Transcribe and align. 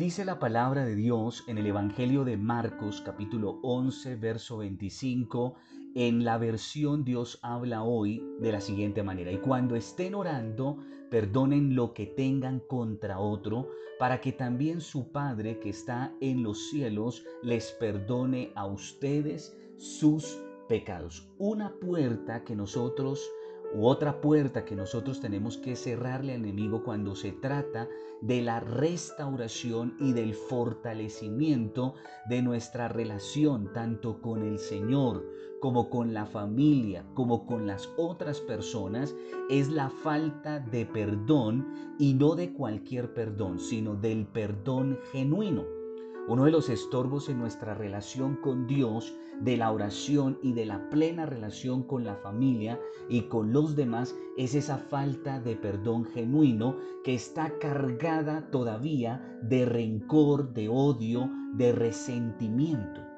Dice 0.00 0.24
la 0.24 0.38
palabra 0.38 0.86
de 0.86 0.94
Dios 0.94 1.44
en 1.46 1.58
el 1.58 1.66
Evangelio 1.66 2.24
de 2.24 2.38
Marcos 2.38 3.02
capítulo 3.02 3.60
11 3.62 4.16
verso 4.16 4.56
25. 4.56 5.56
En 5.94 6.24
la 6.24 6.38
versión 6.38 7.04
Dios 7.04 7.38
habla 7.42 7.82
hoy 7.82 8.24
de 8.40 8.50
la 8.50 8.62
siguiente 8.62 9.02
manera. 9.02 9.30
Y 9.30 9.36
cuando 9.36 9.76
estén 9.76 10.14
orando, 10.14 10.78
perdonen 11.10 11.76
lo 11.76 11.92
que 11.92 12.06
tengan 12.06 12.60
contra 12.60 13.18
otro, 13.18 13.68
para 13.98 14.22
que 14.22 14.32
también 14.32 14.80
su 14.80 15.12
Padre 15.12 15.60
que 15.60 15.68
está 15.68 16.14
en 16.22 16.44
los 16.44 16.70
cielos 16.70 17.22
les 17.42 17.70
perdone 17.72 18.52
a 18.54 18.64
ustedes 18.64 19.54
sus 19.76 20.38
pecados. 20.66 21.28
Una 21.36 21.74
puerta 21.74 22.42
que 22.42 22.56
nosotros 22.56 23.30
otra 23.78 24.20
puerta 24.20 24.64
que 24.64 24.74
nosotros 24.74 25.20
tenemos 25.20 25.56
que 25.56 25.76
cerrarle 25.76 26.34
al 26.34 26.40
enemigo 26.40 26.82
cuando 26.82 27.14
se 27.14 27.32
trata 27.32 27.88
de 28.20 28.42
la 28.42 28.60
restauración 28.60 29.96
y 30.00 30.12
del 30.12 30.34
fortalecimiento 30.34 31.94
de 32.28 32.42
nuestra 32.42 32.88
relación 32.88 33.72
tanto 33.72 34.20
con 34.20 34.42
el 34.42 34.58
Señor 34.58 35.24
como 35.60 35.90
con 35.90 36.14
la 36.14 36.26
familia, 36.26 37.04
como 37.14 37.46
con 37.46 37.66
las 37.66 37.88
otras 37.96 38.40
personas, 38.40 39.14
es 39.50 39.68
la 39.68 39.90
falta 39.90 40.58
de 40.58 40.86
perdón 40.86 41.94
y 41.98 42.14
no 42.14 42.34
de 42.34 42.52
cualquier 42.52 43.12
perdón, 43.12 43.60
sino 43.60 43.94
del 43.94 44.26
perdón 44.26 44.98
genuino. 45.12 45.64
Uno 46.28 46.44
de 46.44 46.50
los 46.50 46.68
estorbos 46.68 47.28
en 47.28 47.38
nuestra 47.38 47.74
relación 47.74 48.36
con 48.36 48.66
Dios, 48.66 49.14
de 49.40 49.56
la 49.56 49.72
oración 49.72 50.38
y 50.42 50.52
de 50.52 50.66
la 50.66 50.88
plena 50.90 51.26
relación 51.26 51.82
con 51.82 52.04
la 52.04 52.16
familia 52.16 52.78
y 53.08 53.22
con 53.22 53.52
los 53.52 53.74
demás 53.74 54.14
es 54.36 54.54
esa 54.54 54.78
falta 54.78 55.40
de 55.40 55.56
perdón 55.56 56.04
genuino 56.04 56.76
que 57.04 57.14
está 57.14 57.58
cargada 57.58 58.50
todavía 58.50 59.38
de 59.42 59.64
rencor, 59.64 60.52
de 60.52 60.68
odio, 60.68 61.30
de 61.54 61.72
resentimiento. 61.72 63.09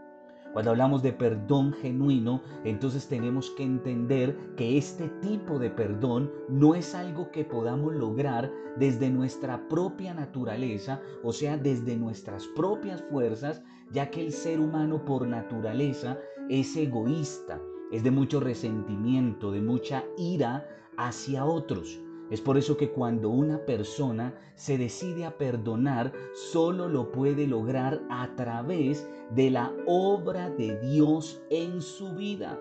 Cuando 0.53 0.71
hablamos 0.71 1.03
de 1.03 1.13
perdón 1.13 1.73
genuino, 1.73 2.43
entonces 2.65 3.09
tenemos 3.09 3.51
que 3.51 3.63
entender 3.63 4.37
que 4.57 4.77
este 4.77 5.09
tipo 5.21 5.59
de 5.59 5.71
perdón 5.71 6.31
no 6.49 6.75
es 6.75 6.95
algo 6.95 7.31
que 7.31 7.45
podamos 7.45 7.95
lograr 7.95 8.53
desde 8.77 9.11
nuestra 9.11 9.67
propia 9.69 10.13
naturaleza, 10.13 11.01
o 11.23 11.33
sea, 11.33 11.57
desde 11.57 11.97
nuestras 11.97 12.47
propias 12.49 13.03
fuerzas, 13.11 13.63
ya 13.93 14.11
que 14.11 14.21
el 14.21 14.33
ser 14.33 14.61
humano 14.61 15.05
por 15.05 15.27
naturaleza 15.27 16.19
es 16.51 16.77
egoísta, 16.77 17.61
es 17.91 18.03
de 18.03 18.11
mucho 18.11 18.41
resentimiento, 18.41 19.53
de 19.53 19.63
mucha 19.63 20.05
ira 20.19 20.67
hacia 20.99 21.47
otros. 21.47 22.01
Es 22.33 22.41
por 22.41 22.57
eso 22.57 22.79
que 22.79 22.91
cuando 22.91 23.29
una 23.29 23.59
persona 23.67 24.33
se 24.55 24.79
decide 24.79 25.27
a 25.27 25.37
perdonar, 25.37 26.15
solo 26.33 26.89
lo 26.89 27.13
puede 27.13 27.47
lograr 27.47 28.01
a 28.09 28.35
través 28.37 29.07
de 29.35 29.51
la 29.51 29.71
obra 29.87 30.49
de 30.49 30.81
Dios 30.81 31.43
en 31.51 31.83
su 31.83 32.15
vida. 32.15 32.59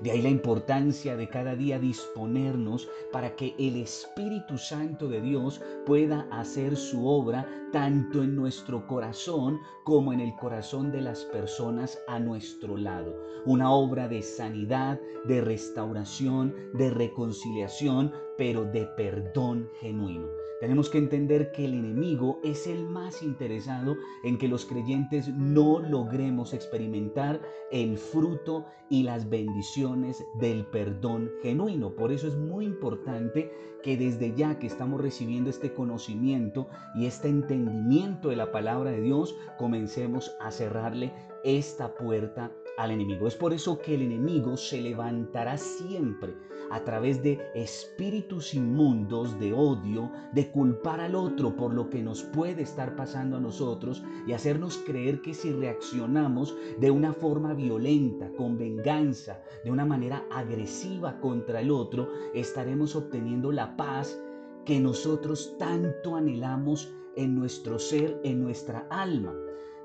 De 0.00 0.10
ahí 0.10 0.22
la 0.22 0.28
importancia 0.28 1.16
de 1.16 1.28
cada 1.28 1.56
día 1.56 1.78
disponernos 1.78 2.88
para 3.12 3.34
que 3.36 3.54
el 3.58 3.76
Espíritu 3.76 4.58
Santo 4.58 5.08
de 5.08 5.20
Dios 5.20 5.60
pueda 5.86 6.28
hacer 6.30 6.76
su 6.76 7.06
obra 7.06 7.46
tanto 7.72 8.22
en 8.22 8.34
nuestro 8.34 8.86
corazón 8.86 9.58
como 9.84 10.12
en 10.12 10.20
el 10.20 10.34
corazón 10.36 10.90
de 10.90 11.02
las 11.02 11.24
personas 11.26 11.98
a 12.08 12.18
nuestro 12.18 12.76
lado. 12.76 13.16
Una 13.44 13.70
obra 13.70 14.08
de 14.08 14.22
sanidad, 14.22 15.00
de 15.26 15.40
restauración, 15.40 16.54
de 16.74 16.90
reconciliación, 16.90 18.12
pero 18.36 18.64
de 18.64 18.86
perdón 18.96 19.68
genuino. 19.80 20.37
Tenemos 20.60 20.90
que 20.90 20.98
entender 20.98 21.52
que 21.52 21.64
el 21.64 21.74
enemigo 21.74 22.40
es 22.42 22.66
el 22.66 22.84
más 22.84 23.22
interesado 23.22 23.96
en 24.24 24.38
que 24.38 24.48
los 24.48 24.66
creyentes 24.66 25.28
no 25.28 25.78
logremos 25.78 26.52
experimentar 26.52 27.40
el 27.70 27.96
fruto 27.96 28.66
y 28.90 29.04
las 29.04 29.30
bendiciones 29.30 30.24
del 30.40 30.66
perdón 30.66 31.30
genuino. 31.42 31.94
Por 31.94 32.10
eso 32.10 32.26
es 32.26 32.36
muy 32.36 32.64
importante 32.64 33.52
que 33.84 33.96
desde 33.96 34.34
ya 34.34 34.58
que 34.58 34.66
estamos 34.66 35.00
recibiendo 35.00 35.48
este 35.48 35.72
conocimiento 35.72 36.68
y 36.96 37.06
este 37.06 37.28
entendimiento 37.28 38.28
de 38.28 38.36
la 38.36 38.50
palabra 38.50 38.90
de 38.90 39.00
Dios, 39.00 39.36
comencemos 39.58 40.32
a 40.40 40.50
cerrarle 40.50 41.12
esta 41.44 41.94
puerta 41.94 42.50
al 42.78 42.90
enemigo. 42.90 43.28
Es 43.28 43.36
por 43.36 43.52
eso 43.52 43.78
que 43.78 43.94
el 43.94 44.02
enemigo 44.02 44.56
se 44.56 44.80
levantará 44.80 45.56
siempre 45.56 46.34
a 46.70 46.84
través 46.84 47.22
de 47.22 47.38
espíritus 47.54 48.54
inmundos 48.54 49.38
de 49.38 49.52
odio, 49.52 50.10
de 50.32 50.50
culpar 50.50 51.00
al 51.00 51.14
otro 51.14 51.56
por 51.56 51.74
lo 51.74 51.88
que 51.90 52.02
nos 52.02 52.22
puede 52.22 52.62
estar 52.62 52.96
pasando 52.96 53.36
a 53.36 53.40
nosotros 53.40 54.02
y 54.26 54.32
hacernos 54.32 54.78
creer 54.78 55.20
que 55.22 55.34
si 55.34 55.52
reaccionamos 55.52 56.56
de 56.78 56.90
una 56.90 57.12
forma 57.12 57.54
violenta, 57.54 58.30
con 58.36 58.58
venganza, 58.58 59.40
de 59.64 59.70
una 59.70 59.84
manera 59.84 60.24
agresiva 60.30 61.20
contra 61.20 61.60
el 61.60 61.70
otro, 61.70 62.08
estaremos 62.34 62.94
obteniendo 62.96 63.52
la 63.52 63.76
paz 63.76 64.20
que 64.64 64.80
nosotros 64.80 65.56
tanto 65.58 66.16
anhelamos 66.16 66.92
en 67.16 67.34
nuestro 67.34 67.78
ser, 67.78 68.20
en 68.22 68.42
nuestra 68.42 68.86
alma. 68.90 69.34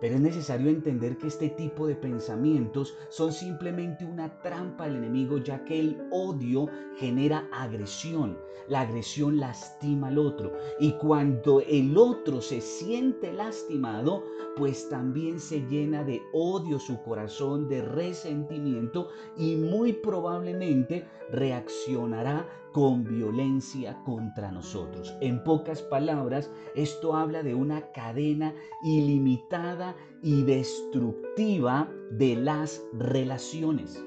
Pero 0.03 0.15
es 0.15 0.21
necesario 0.21 0.69
entender 0.69 1.17
que 1.17 1.27
este 1.27 1.47
tipo 1.51 1.87
de 1.87 1.95
pensamientos 1.95 2.93
son 3.07 3.31
simplemente 3.31 4.03
una 4.03 4.37
trampa 4.41 4.83
del 4.83 4.97
enemigo, 4.97 5.37
ya 5.37 5.63
que 5.63 5.79
el 5.79 5.97
odio 6.11 6.67
genera 6.97 7.47
agresión. 7.53 8.37
La 8.67 8.81
agresión 8.81 9.37
lastima 9.37 10.09
al 10.09 10.17
otro. 10.17 10.51
Y 10.77 10.91
cuando 10.97 11.61
el 11.61 11.97
otro 11.97 12.41
se 12.41 12.59
siente 12.59 13.31
lastimado, 13.31 14.25
pues 14.57 14.89
también 14.89 15.39
se 15.39 15.61
llena 15.67 16.03
de 16.03 16.21
odio 16.33 16.79
su 16.79 17.01
corazón, 17.03 17.69
de 17.69 17.81
resentimiento 17.81 19.07
y 19.37 19.55
muy 19.55 19.93
probablemente 19.93 21.07
reaccionará 21.31 22.45
con 22.73 23.03
violencia 23.03 23.97
contra 24.03 24.51
nosotros. 24.51 25.15
En 25.21 25.43
pocas 25.43 25.81
palabras, 25.83 26.51
esto 26.75 27.15
habla 27.15 27.43
de 27.43 27.53
una 27.53 27.91
cadena 27.91 28.53
ilimitada 28.83 29.95
y 30.21 30.41
destructiva 30.43 31.89
de 32.11 32.35
las 32.35 32.83
relaciones. 32.93 34.03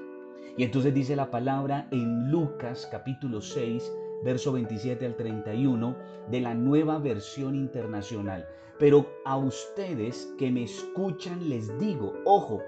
Y 0.58 0.64
entonces 0.64 0.92
dice 0.92 1.16
la 1.16 1.30
palabra 1.30 1.88
en 1.92 2.30
Lucas 2.30 2.88
capítulo 2.90 3.40
6, 3.40 3.92
verso 4.24 4.52
27 4.52 5.06
al 5.06 5.16
31 5.16 5.96
de 6.30 6.40
la 6.40 6.54
nueva 6.54 6.98
versión 6.98 7.54
internacional. 7.54 8.46
Pero 8.78 9.06
a 9.24 9.36
ustedes 9.36 10.34
que 10.38 10.50
me 10.50 10.64
escuchan 10.64 11.48
les 11.48 11.78
digo, 11.78 12.14
ojo, 12.24 12.62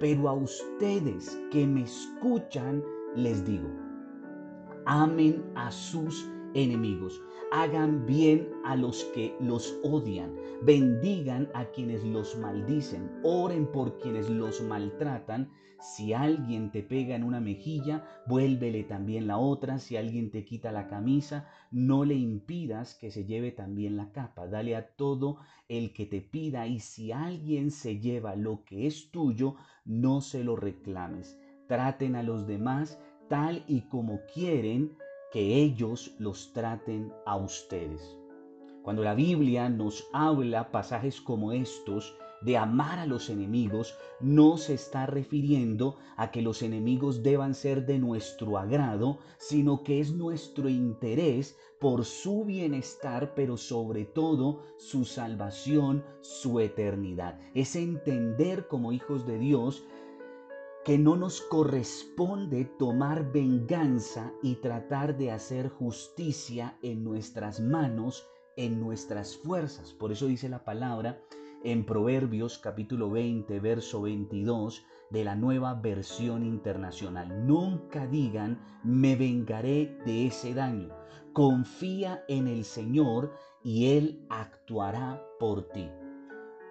pero 0.00 0.28
a 0.28 0.32
ustedes 0.32 1.38
que 1.50 1.66
me 1.66 1.82
escuchan 1.82 2.82
les 3.14 3.44
digo, 3.44 3.68
amen 4.86 5.44
a 5.54 5.70
sus 5.70 6.28
enemigos, 6.54 7.20
hagan 7.50 8.06
bien 8.06 8.48
a 8.64 8.76
los 8.76 9.04
que 9.14 9.34
los 9.40 9.78
odian, 9.82 10.34
bendigan 10.62 11.48
a 11.54 11.64
quienes 11.66 12.04
los 12.04 12.36
maldicen, 12.38 13.10
oren 13.22 13.66
por 13.66 13.98
quienes 13.98 14.28
los 14.28 14.62
maltratan. 14.62 15.50
Si 15.80 16.12
alguien 16.12 16.70
te 16.70 16.84
pega 16.84 17.16
en 17.16 17.24
una 17.24 17.40
mejilla, 17.40 18.06
vuélvele 18.28 18.84
también 18.84 19.26
la 19.26 19.38
otra. 19.38 19.80
Si 19.80 19.96
alguien 19.96 20.30
te 20.30 20.44
quita 20.44 20.70
la 20.70 20.86
camisa, 20.86 21.48
no 21.72 22.04
le 22.04 22.14
impidas 22.14 22.94
que 22.94 23.10
se 23.10 23.24
lleve 23.24 23.50
también 23.50 23.96
la 23.96 24.12
capa. 24.12 24.46
Dale 24.46 24.76
a 24.76 24.86
todo 24.94 25.38
el 25.68 25.92
que 25.92 26.06
te 26.06 26.20
pida 26.20 26.68
y 26.68 26.78
si 26.78 27.10
alguien 27.10 27.72
se 27.72 27.98
lleva 27.98 28.36
lo 28.36 28.64
que 28.64 28.86
es 28.86 29.10
tuyo, 29.10 29.56
no 29.84 30.20
se 30.20 30.44
lo 30.44 30.54
reclames. 30.54 31.36
Traten 31.66 32.14
a 32.14 32.22
los 32.22 32.46
demás 32.46 33.00
tal 33.32 33.64
y 33.66 33.80
como 33.88 34.20
quieren 34.34 34.94
que 35.32 35.56
ellos 35.62 36.14
los 36.18 36.52
traten 36.52 37.10
a 37.24 37.36
ustedes. 37.36 38.14
Cuando 38.82 39.02
la 39.02 39.14
Biblia 39.14 39.70
nos 39.70 40.06
habla 40.12 40.70
pasajes 40.70 41.18
como 41.18 41.50
estos 41.52 42.14
de 42.42 42.58
amar 42.58 42.98
a 42.98 43.06
los 43.06 43.30
enemigos, 43.30 43.94
no 44.20 44.58
se 44.58 44.74
está 44.74 45.06
refiriendo 45.06 45.96
a 46.18 46.30
que 46.30 46.42
los 46.42 46.60
enemigos 46.60 47.22
deban 47.22 47.54
ser 47.54 47.86
de 47.86 47.98
nuestro 47.98 48.58
agrado, 48.58 49.16
sino 49.38 49.82
que 49.82 50.00
es 50.00 50.12
nuestro 50.12 50.68
interés 50.68 51.56
por 51.80 52.04
su 52.04 52.44
bienestar, 52.44 53.32
pero 53.34 53.56
sobre 53.56 54.04
todo 54.04 54.60
su 54.76 55.06
salvación, 55.06 56.04
su 56.20 56.60
eternidad. 56.60 57.40
Es 57.54 57.76
entender 57.76 58.68
como 58.68 58.92
hijos 58.92 59.26
de 59.26 59.38
Dios 59.38 59.84
que 60.84 60.98
no 60.98 61.16
nos 61.16 61.40
corresponde 61.42 62.64
tomar 62.64 63.30
venganza 63.32 64.32
y 64.42 64.56
tratar 64.56 65.16
de 65.16 65.30
hacer 65.30 65.68
justicia 65.68 66.76
en 66.82 67.04
nuestras 67.04 67.60
manos, 67.60 68.26
en 68.56 68.80
nuestras 68.80 69.36
fuerzas. 69.36 69.92
Por 69.92 70.10
eso 70.10 70.26
dice 70.26 70.48
la 70.48 70.64
palabra 70.64 71.20
en 71.62 71.86
Proverbios 71.86 72.58
capítulo 72.58 73.10
20, 73.10 73.60
verso 73.60 74.02
22 74.02 74.84
de 75.10 75.24
la 75.24 75.36
nueva 75.36 75.74
versión 75.74 76.42
internacional. 76.44 77.46
Nunca 77.46 78.08
digan, 78.08 78.60
me 78.82 79.14
vengaré 79.14 79.96
de 80.04 80.26
ese 80.26 80.52
daño. 80.52 80.88
Confía 81.32 82.24
en 82.26 82.48
el 82.48 82.64
Señor 82.64 83.32
y 83.62 83.96
Él 83.96 84.26
actuará 84.30 85.22
por 85.38 85.68
ti. 85.68 85.88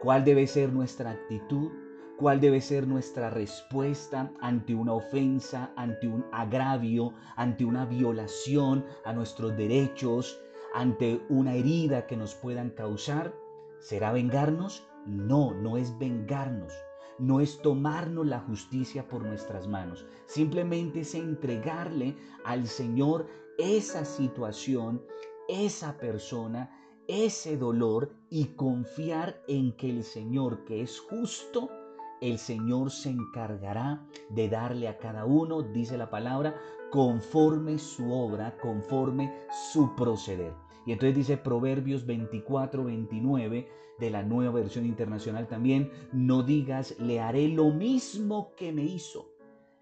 ¿Cuál 0.01 0.25
debe 0.25 0.47
ser 0.47 0.73
nuestra 0.73 1.11
actitud? 1.11 1.71
¿Cuál 2.21 2.39
debe 2.39 2.61
ser 2.61 2.87
nuestra 2.87 3.31
respuesta 3.31 4.31
ante 4.41 4.75
una 4.75 4.93
ofensa, 4.93 5.71
ante 5.75 6.07
un 6.07 6.23
agravio, 6.31 7.15
ante 7.35 7.65
una 7.65 7.87
violación 7.87 8.85
a 9.05 9.11
nuestros 9.11 9.57
derechos, 9.57 10.39
ante 10.75 11.19
una 11.29 11.55
herida 11.55 12.05
que 12.05 12.15
nos 12.15 12.35
puedan 12.35 12.69
causar? 12.69 13.33
¿Será 13.79 14.11
vengarnos? 14.11 14.87
No, 15.07 15.51
no 15.55 15.77
es 15.77 15.97
vengarnos 15.97 16.71
no 17.17 17.39
es 17.39 17.61
tomarnos 17.61 18.25
la 18.25 18.39
justicia 18.39 19.07
por 19.07 19.23
nuestras 19.23 19.67
manos, 19.67 20.07
simplemente 20.25 21.01
es 21.01 21.13
entregarle 21.13 22.15
al 22.43 22.65
Señor 22.65 23.27
esa 23.59 24.05
situación, 24.05 25.03
esa 25.47 25.97
persona, 25.99 26.71
ese 27.07 27.57
dolor 27.57 28.15
y 28.31 28.55
confiar 28.55 29.43
en 29.47 29.75
que 29.75 29.91
el 29.91 30.03
Señor, 30.03 30.65
que 30.65 30.81
es 30.81 30.99
justo, 30.99 31.69
el 32.21 32.37
Señor 32.37 32.91
se 32.91 33.09
encargará 33.09 34.05
de 34.29 34.47
darle 34.47 34.87
a 34.87 34.99
cada 34.99 35.25
uno, 35.25 35.63
dice 35.63 35.97
la 35.97 36.11
palabra, 36.11 36.55
conforme 36.91 37.79
su 37.79 38.13
obra, 38.13 38.55
conforme 38.61 39.33
su 39.71 39.95
proceder. 39.95 40.53
Y 40.85 40.91
entonces 40.91 41.15
dice 41.15 41.37
Proverbios 41.37 42.05
24, 42.05 42.83
29 42.83 43.67
de 43.99 44.09
la 44.09 44.23
nueva 44.23 44.53
versión 44.53 44.85
internacional 44.85 45.47
también, 45.47 45.91
no 46.13 46.43
digas, 46.43 46.95
le 46.99 47.19
haré 47.19 47.47
lo 47.47 47.71
mismo 47.71 48.53
que 48.55 48.71
me 48.71 48.83
hizo, 48.83 49.31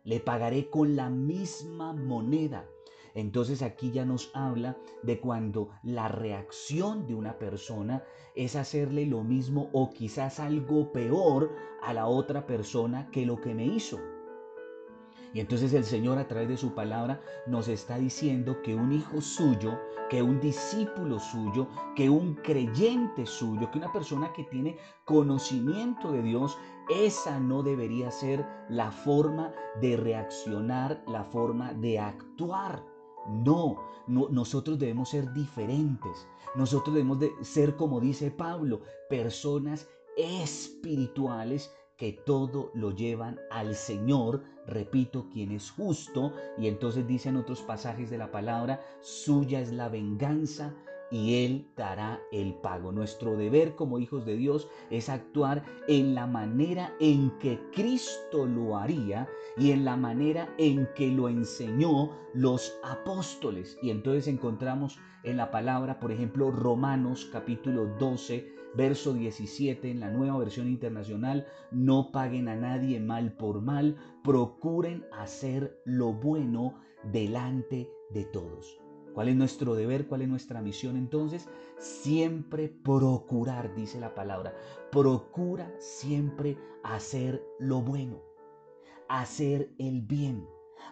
le 0.03 0.19
pagaré 0.21 0.69
con 0.69 0.95
la 0.95 1.09
misma 1.09 1.94
moneda. 1.94 2.65
Entonces 3.14 3.62
aquí 3.62 3.92
ya 3.92 4.06
nos 4.06 4.32
habla 4.34 4.78
de 5.04 5.20
cuando 5.20 5.70
la 5.84 6.08
reacción 6.08 7.06
de 7.08 7.16
una 7.16 7.38
persona 7.38 8.04
es 8.36 8.56
hacerle 8.56 9.06
lo 9.06 9.24
mismo 9.24 9.70
o 9.74 9.90
quizás 9.92 10.40
algo 10.40 10.92
peor 10.92 11.52
a 11.82 11.94
la 11.94 12.08
otra 12.08 12.46
persona 12.46 13.10
que 13.12 13.26
lo 13.26 13.40
que 13.42 13.54
me 13.54 13.66
hizo. 13.66 14.00
Y 15.34 15.40
entonces 15.40 15.74
el 15.74 15.84
Señor 15.84 16.18
a 16.18 16.28
través 16.28 16.50
de 16.50 16.58
su 16.58 16.74
palabra 16.74 17.22
nos 17.46 17.68
está 17.68 17.98
diciendo 17.98 18.62
que 18.64 18.74
un 18.74 18.92
hijo 18.92 19.22
suyo, 19.22 19.78
que 20.10 20.24
un 20.24 20.40
discípulo 20.40 21.20
suyo, 21.20 21.68
que 21.96 22.10
un 22.10 22.34
creyente 22.36 23.26
suyo, 23.28 23.70
que 23.70 23.78
una 23.78 23.94
persona 23.94 24.34
que 24.34 24.44
tiene 24.46 24.78
conocimiento 25.06 26.12
de 26.12 26.24
Dios, 26.24 26.58
esa 26.90 27.40
no 27.40 27.62
debería 27.62 28.10
ser 28.10 28.44
la 28.70 28.92
forma 28.92 29.54
de 29.80 29.98
reaccionar, 29.98 31.04
la 31.08 31.24
forma 31.24 31.74
de 31.74 32.00
actuar. 32.00 32.84
No, 33.27 33.77
no, 34.07 34.30
nosotros 34.30 34.80
debemos 34.80 35.10
ser 35.10 35.31
diferentes. 35.33 36.27
Nosotros 36.56 36.95
debemos 36.95 37.19
de 37.19 37.31
ser, 37.42 37.75
como 37.75 38.00
dice 38.00 38.31
Pablo, 38.31 38.81
personas 39.10 39.88
espirituales 40.18 41.71
que 42.00 42.13
todo 42.13 42.71
lo 42.74 42.92
llevan 42.92 43.39
al 43.51 43.75
Señor, 43.75 44.42
repito, 44.66 45.27
quien 45.30 45.51
es 45.51 45.69
justo, 45.69 46.33
y 46.57 46.68
entonces 46.68 47.06
dicen 47.06 47.36
otros 47.36 47.62
pasajes 47.62 48.10
de 48.10 48.18
la 48.18 48.31
palabra, 48.31 48.81
suya 49.01 49.60
es 49.60 49.74
la 49.74 49.89
venganza 49.89 50.74
y 51.12 51.46
Él 51.46 51.68
dará 51.76 52.22
el 52.32 52.54
pago. 52.56 52.92
Nuestro 52.92 53.36
deber 53.36 53.76
como 53.76 54.00
hijos 54.00 54.26
de 54.26 54.36
Dios 54.36 54.68
es 54.90 55.10
actuar 55.10 55.64
en 55.88 56.16
la 56.16 56.28
manera 56.28 56.94
en 57.00 57.32
que 57.40 57.60
Cristo 57.74 58.46
lo 58.46 58.78
haría 58.78 59.28
y 59.58 59.72
en 59.72 59.86
la 59.86 59.96
manera 59.96 60.54
en 60.58 60.88
que 60.96 61.08
lo 61.08 61.30
enseñó 61.30 62.12
los 62.34 62.78
apóstoles. 62.84 63.78
Y 63.82 63.90
entonces 63.90 64.28
encontramos 64.28 65.00
en 65.24 65.38
la 65.38 65.52
palabra, 65.52 66.00
por 66.00 66.12
ejemplo, 66.12 66.52
Romanos 66.52 67.30
capítulo 67.32 67.88
12, 68.00 68.60
Verso 68.76 69.14
17 69.14 69.90
en 69.90 70.00
la 70.00 70.12
nueva 70.12 70.38
versión 70.38 70.68
internacional, 70.68 71.48
no 71.72 72.12
paguen 72.12 72.48
a 72.48 72.56
nadie 72.56 73.00
mal 73.00 73.34
por 73.36 73.62
mal, 73.62 73.98
procuren 74.24 75.06
hacer 75.12 75.82
lo 75.86 76.14
bueno 76.14 76.80
delante 77.12 77.90
de 78.12 78.26
todos. 78.26 78.79
¿Cuál 79.14 79.30
es 79.30 79.36
nuestro 79.36 79.76
deber? 79.76 80.08
¿Cuál 80.08 80.22
es 80.22 80.30
nuestra 80.30 80.62
misión 80.62 80.98
entonces? 80.98 81.48
Siempre 81.78 82.70
procurar, 82.70 83.76
dice 83.76 84.00
la 84.00 84.14
palabra, 84.14 84.56
procura 84.92 85.74
siempre 85.80 86.58
hacer 86.84 87.44
lo 87.60 87.82
bueno, 87.82 88.22
hacer 89.08 89.74
el 89.78 90.02
bien 90.02 90.48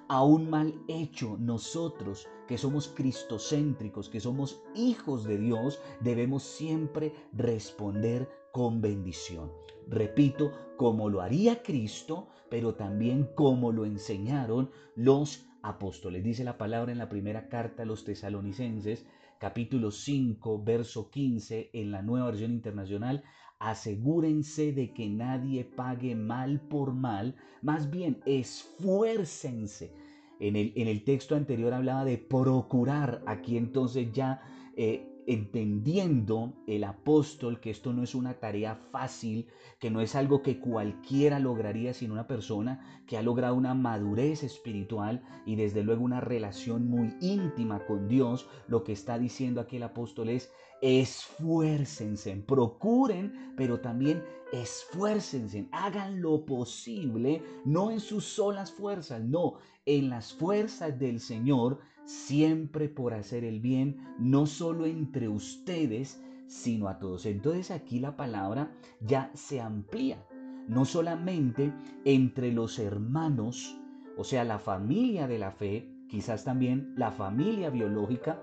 a 0.10 0.24
un 0.24 0.50
mal 0.50 0.74
hecho, 0.88 1.38
nosotros 1.40 2.28
que 2.48 2.58
somos 2.58 2.88
cristocéntricos, 2.88 4.10
que 4.10 4.20
somos 4.20 4.62
hijos 4.76 5.26
de 5.26 5.38
Dios, 5.38 5.82
debemos 6.00 6.44
siempre 6.44 7.14
responder 7.34 8.30
con 8.54 8.82
bendición. 8.82 9.52
Repito, 9.88 10.52
como 10.78 11.10
lo 11.10 11.22
haría 11.22 11.62
Cristo, 11.62 12.28
pero 12.50 12.76
también 12.76 13.30
como 13.36 13.72
lo 13.72 13.86
enseñaron 13.86 14.72
los 14.96 15.46
apóstoles. 15.68 16.24
Dice 16.24 16.44
la 16.44 16.58
palabra 16.58 16.92
en 16.92 16.98
la 16.98 17.10
primera 17.10 17.48
carta 17.50 17.84
a 17.84 17.86
los 17.86 18.04
tesalonicenses, 18.04 19.06
capítulo 19.40 19.92
5, 19.92 20.64
verso 20.64 21.10
15, 21.10 21.70
en 21.74 21.92
la 21.92 22.02
nueva 22.02 22.28
versión 22.28 22.52
internacional, 22.52 23.24
asegúrense 23.60 24.72
de 24.72 24.94
que 24.94 25.10
nadie 25.10 25.66
pague 25.66 26.16
mal 26.16 26.62
por 26.62 26.94
mal, 26.94 27.36
más 27.62 27.90
bien 27.90 28.22
esfuércense. 28.26 29.94
En 30.40 30.56
el, 30.56 30.72
en 30.76 30.88
el 30.88 31.04
texto 31.04 31.36
anterior 31.36 31.74
hablaba 31.74 32.06
de 32.06 32.18
procurar, 32.18 33.24
aquí 33.26 33.58
entonces 33.58 34.12
ya 34.14 34.42
eh, 34.76 35.17
entendiendo 35.28 36.54
el 36.68 36.86
apóstol 36.86 37.60
que 37.60 37.70
esto 37.70 37.92
no 37.92 38.02
es 38.02 38.16
una 38.16 38.40
tarea 38.40 38.76
fácil, 38.92 39.48
que 39.78 39.92
no 39.92 40.00
es 40.00 40.16
algo 40.16 40.42
que 40.42 40.60
cualquiera 40.60 41.38
lograría, 41.38 41.94
sino 41.94 42.14
una 42.14 42.28
persona 42.28 43.04
que 43.06 43.18
ha 43.18 43.22
logrado 43.22 43.54
una 43.56 43.74
madurez 43.74 44.44
espiritual 44.44 45.22
y 45.46 45.56
desde 45.56 45.84
luego 45.84 46.04
una 46.04 46.22
relación 46.22 46.88
muy 46.88 47.14
íntima 47.20 47.86
con 47.86 48.08
Dios, 48.08 48.50
lo 48.68 48.86
que 48.86 48.94
está 48.94 49.20
diciendo 49.20 49.60
aquí 49.60 49.76
el 49.76 49.84
apóstol 49.84 50.30
es, 50.30 50.50
esfuércense, 50.82 52.36
procuren, 52.48 53.54
pero 53.58 53.82
también 53.82 54.24
esfuércense, 54.54 55.68
hagan 55.74 56.22
lo 56.22 56.46
posible, 56.46 57.44
no 57.66 57.92
en 57.92 58.00
sus 58.00 58.24
solas 58.24 58.72
fuerzas, 58.72 59.22
no, 59.22 59.56
en 59.86 60.10
las 60.10 60.34
fuerzas 60.34 60.98
del 60.98 61.20
Señor, 61.20 61.80
siempre 62.08 62.88
por 62.88 63.14
hacer 63.14 63.44
el 63.44 63.60
bien, 63.60 63.98
no 64.18 64.46
solo 64.46 64.86
entre 64.86 65.28
ustedes, 65.28 66.24
sino 66.48 66.88
a 66.88 67.00
todos. 67.00 67.26
Entonces 67.26 67.70
aquí 67.70 68.00
la 68.00 68.16
palabra 68.16 68.72
ya 69.02 69.30
se 69.34 69.60
amplía, 69.60 70.26
no 70.68 70.86
solamente 70.86 71.74
entre 72.06 72.54
los 72.54 72.80
hermanos, 72.80 73.78
o 74.18 74.24
sea, 74.24 74.46
la 74.46 74.58
familia 74.58 75.28
de 75.28 75.38
la 75.38 75.52
fe, 75.52 75.92
quizás 76.08 76.46
también 76.46 76.94
la 76.96 77.12
familia 77.12 77.70
biológica, 77.70 78.42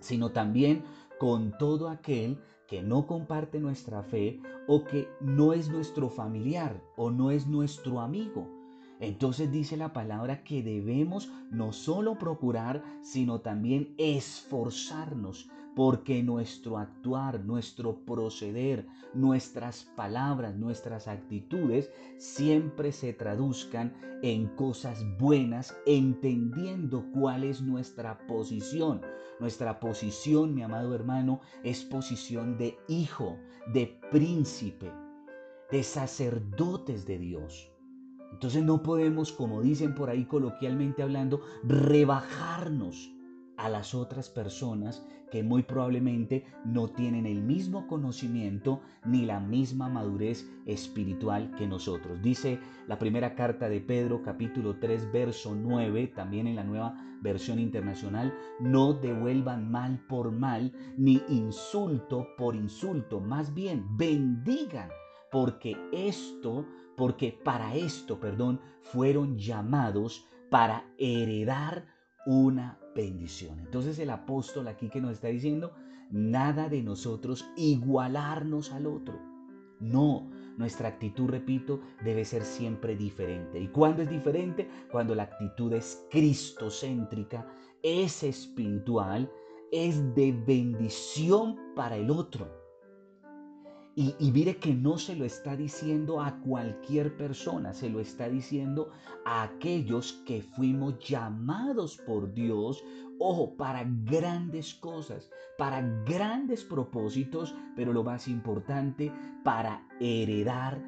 sino 0.00 0.32
también 0.32 0.82
con 1.18 1.56
todo 1.58 1.90
aquel 1.90 2.38
que 2.66 2.82
no 2.82 3.06
comparte 3.06 3.60
nuestra 3.60 4.02
fe 4.02 4.40
o 4.66 4.84
que 4.84 5.08
no 5.20 5.52
es 5.52 5.68
nuestro 5.68 6.08
familiar 6.08 6.82
o 6.96 7.10
no 7.10 7.30
es 7.30 7.46
nuestro 7.46 8.00
amigo. 8.00 8.57
Entonces 9.00 9.52
dice 9.52 9.76
la 9.76 9.92
palabra 9.92 10.42
que 10.42 10.62
debemos 10.62 11.30
no 11.50 11.72
solo 11.72 12.18
procurar, 12.18 12.82
sino 13.02 13.40
también 13.40 13.94
esforzarnos 13.96 15.48
porque 15.78 16.24
nuestro 16.24 16.76
actuar, 16.76 17.44
nuestro 17.44 18.04
proceder, 18.04 18.88
nuestras 19.14 19.84
palabras, 19.94 20.56
nuestras 20.56 21.06
actitudes 21.06 21.92
siempre 22.16 22.90
se 22.90 23.12
traduzcan 23.12 23.94
en 24.24 24.48
cosas 24.56 25.04
buenas, 25.18 25.76
entendiendo 25.86 27.04
cuál 27.12 27.44
es 27.44 27.60
nuestra 27.60 28.26
posición. 28.26 29.02
Nuestra 29.38 29.78
posición, 29.78 30.52
mi 30.52 30.62
amado 30.62 30.96
hermano, 30.96 31.40
es 31.62 31.84
posición 31.84 32.58
de 32.58 32.76
hijo, 32.88 33.38
de 33.72 34.00
príncipe, 34.10 34.90
de 35.70 35.84
sacerdotes 35.84 37.06
de 37.06 37.18
Dios. 37.18 37.77
Entonces 38.32 38.62
no 38.62 38.82
podemos, 38.82 39.32
como 39.32 39.62
dicen 39.62 39.94
por 39.94 40.10
ahí 40.10 40.24
coloquialmente 40.24 41.02
hablando, 41.02 41.40
rebajarnos 41.64 43.12
a 43.56 43.68
las 43.68 43.94
otras 43.94 44.28
personas 44.28 45.04
que 45.30 45.42
muy 45.42 45.62
probablemente 45.62 46.44
no 46.64 46.88
tienen 46.88 47.26
el 47.26 47.42
mismo 47.42 47.86
conocimiento 47.86 48.80
ni 49.04 49.26
la 49.26 49.40
misma 49.40 49.88
madurez 49.88 50.48
espiritual 50.66 51.54
que 51.56 51.66
nosotros. 51.66 52.22
Dice 52.22 52.58
la 52.86 52.98
primera 52.98 53.34
carta 53.34 53.68
de 53.68 53.80
Pedro 53.80 54.22
capítulo 54.22 54.78
3 54.78 55.12
verso 55.12 55.54
9, 55.54 56.08
también 56.08 56.46
en 56.46 56.56
la 56.56 56.64
nueva 56.64 56.96
versión 57.20 57.58
internacional, 57.58 58.32
no 58.60 58.94
devuelvan 58.94 59.70
mal 59.70 59.98
por 60.08 60.30
mal 60.32 60.72
ni 60.96 61.20
insulto 61.28 62.28
por 62.36 62.54
insulto, 62.54 63.20
más 63.20 63.52
bien 63.52 63.84
bendigan, 63.96 64.88
porque 65.30 65.76
esto, 65.92 66.64
porque 66.98 67.32
para 67.44 67.76
esto, 67.76 68.18
perdón, 68.18 68.60
fueron 68.82 69.38
llamados 69.38 70.26
para 70.50 70.84
heredar 70.98 71.86
una 72.26 72.78
bendición. 72.94 73.60
Entonces 73.60 73.98
el 74.00 74.10
apóstol 74.10 74.66
aquí 74.66 74.90
que 74.90 75.00
nos 75.00 75.12
está 75.12 75.28
diciendo, 75.28 75.72
nada 76.10 76.68
de 76.68 76.82
nosotros 76.82 77.48
igualarnos 77.56 78.72
al 78.72 78.88
otro. 78.88 79.18
No, 79.80 80.28
nuestra 80.56 80.88
actitud, 80.88 81.30
repito, 81.30 81.80
debe 82.02 82.24
ser 82.24 82.42
siempre 82.42 82.96
diferente. 82.96 83.60
¿Y 83.60 83.68
cuándo 83.68 84.02
es 84.02 84.10
diferente? 84.10 84.68
Cuando 84.90 85.14
la 85.14 85.22
actitud 85.22 85.72
es 85.72 86.04
cristocéntrica, 86.10 87.46
es 87.84 88.24
espiritual, 88.24 89.30
es 89.70 90.14
de 90.16 90.32
bendición 90.32 91.56
para 91.76 91.96
el 91.96 92.10
otro. 92.10 92.67
Y, 94.00 94.30
mire 94.30 94.58
que 94.58 94.72
no 94.72 94.96
se 94.96 95.16
lo 95.16 95.24
está 95.24 95.56
diciendo 95.56 96.20
a 96.20 96.38
cualquier 96.38 97.16
persona, 97.16 97.74
se 97.74 97.90
lo 97.90 97.98
está 97.98 98.28
diciendo 98.28 98.92
a 99.24 99.42
aquellos 99.42 100.22
que 100.24 100.40
fuimos 100.40 101.00
llamados 101.00 101.96
por 102.06 102.32
Dios, 102.32 102.84
ojo, 103.18 103.56
para 103.56 103.84
grandes 104.04 104.72
cosas, 104.74 105.28
para 105.58 105.82
grandes 106.06 106.62
propósitos, 106.62 107.56
pero 107.74 107.92
lo 107.92 108.04
más 108.04 108.28
importante, 108.28 109.12
para 109.42 109.84
heredar 109.98 110.80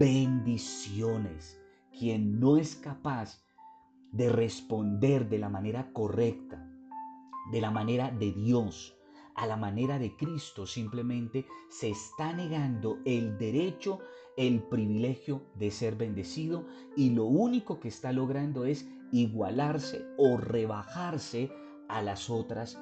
bendiciones. 0.00 1.62
Quien 1.96 2.40
no 2.40 2.56
es 2.56 2.74
capaz 2.74 3.46
de 4.10 4.28
responder 4.28 5.28
de 5.28 5.38
la 5.38 5.48
manera 5.48 5.92
correcta, 5.92 6.68
de 7.52 7.60
la 7.60 7.70
manera 7.70 8.10
de 8.10 8.32
Dios, 8.32 8.95
a 9.36 9.46
la 9.46 9.56
manera 9.56 9.98
de 9.98 10.16
Cristo, 10.16 10.66
simplemente 10.66 11.46
se 11.68 11.90
está 11.90 12.32
negando 12.32 12.98
el 13.04 13.38
derecho, 13.38 14.00
el 14.36 14.62
privilegio 14.62 15.42
de 15.54 15.70
ser 15.70 15.96
bendecido 15.96 16.66
y 16.96 17.10
lo 17.10 17.26
único 17.26 17.78
que 17.78 17.88
está 17.88 18.12
logrando 18.12 18.64
es 18.64 18.88
igualarse 19.12 20.04
o 20.18 20.36
rebajarse 20.38 21.52
a 21.88 22.02
las 22.02 22.30
otras 22.30 22.78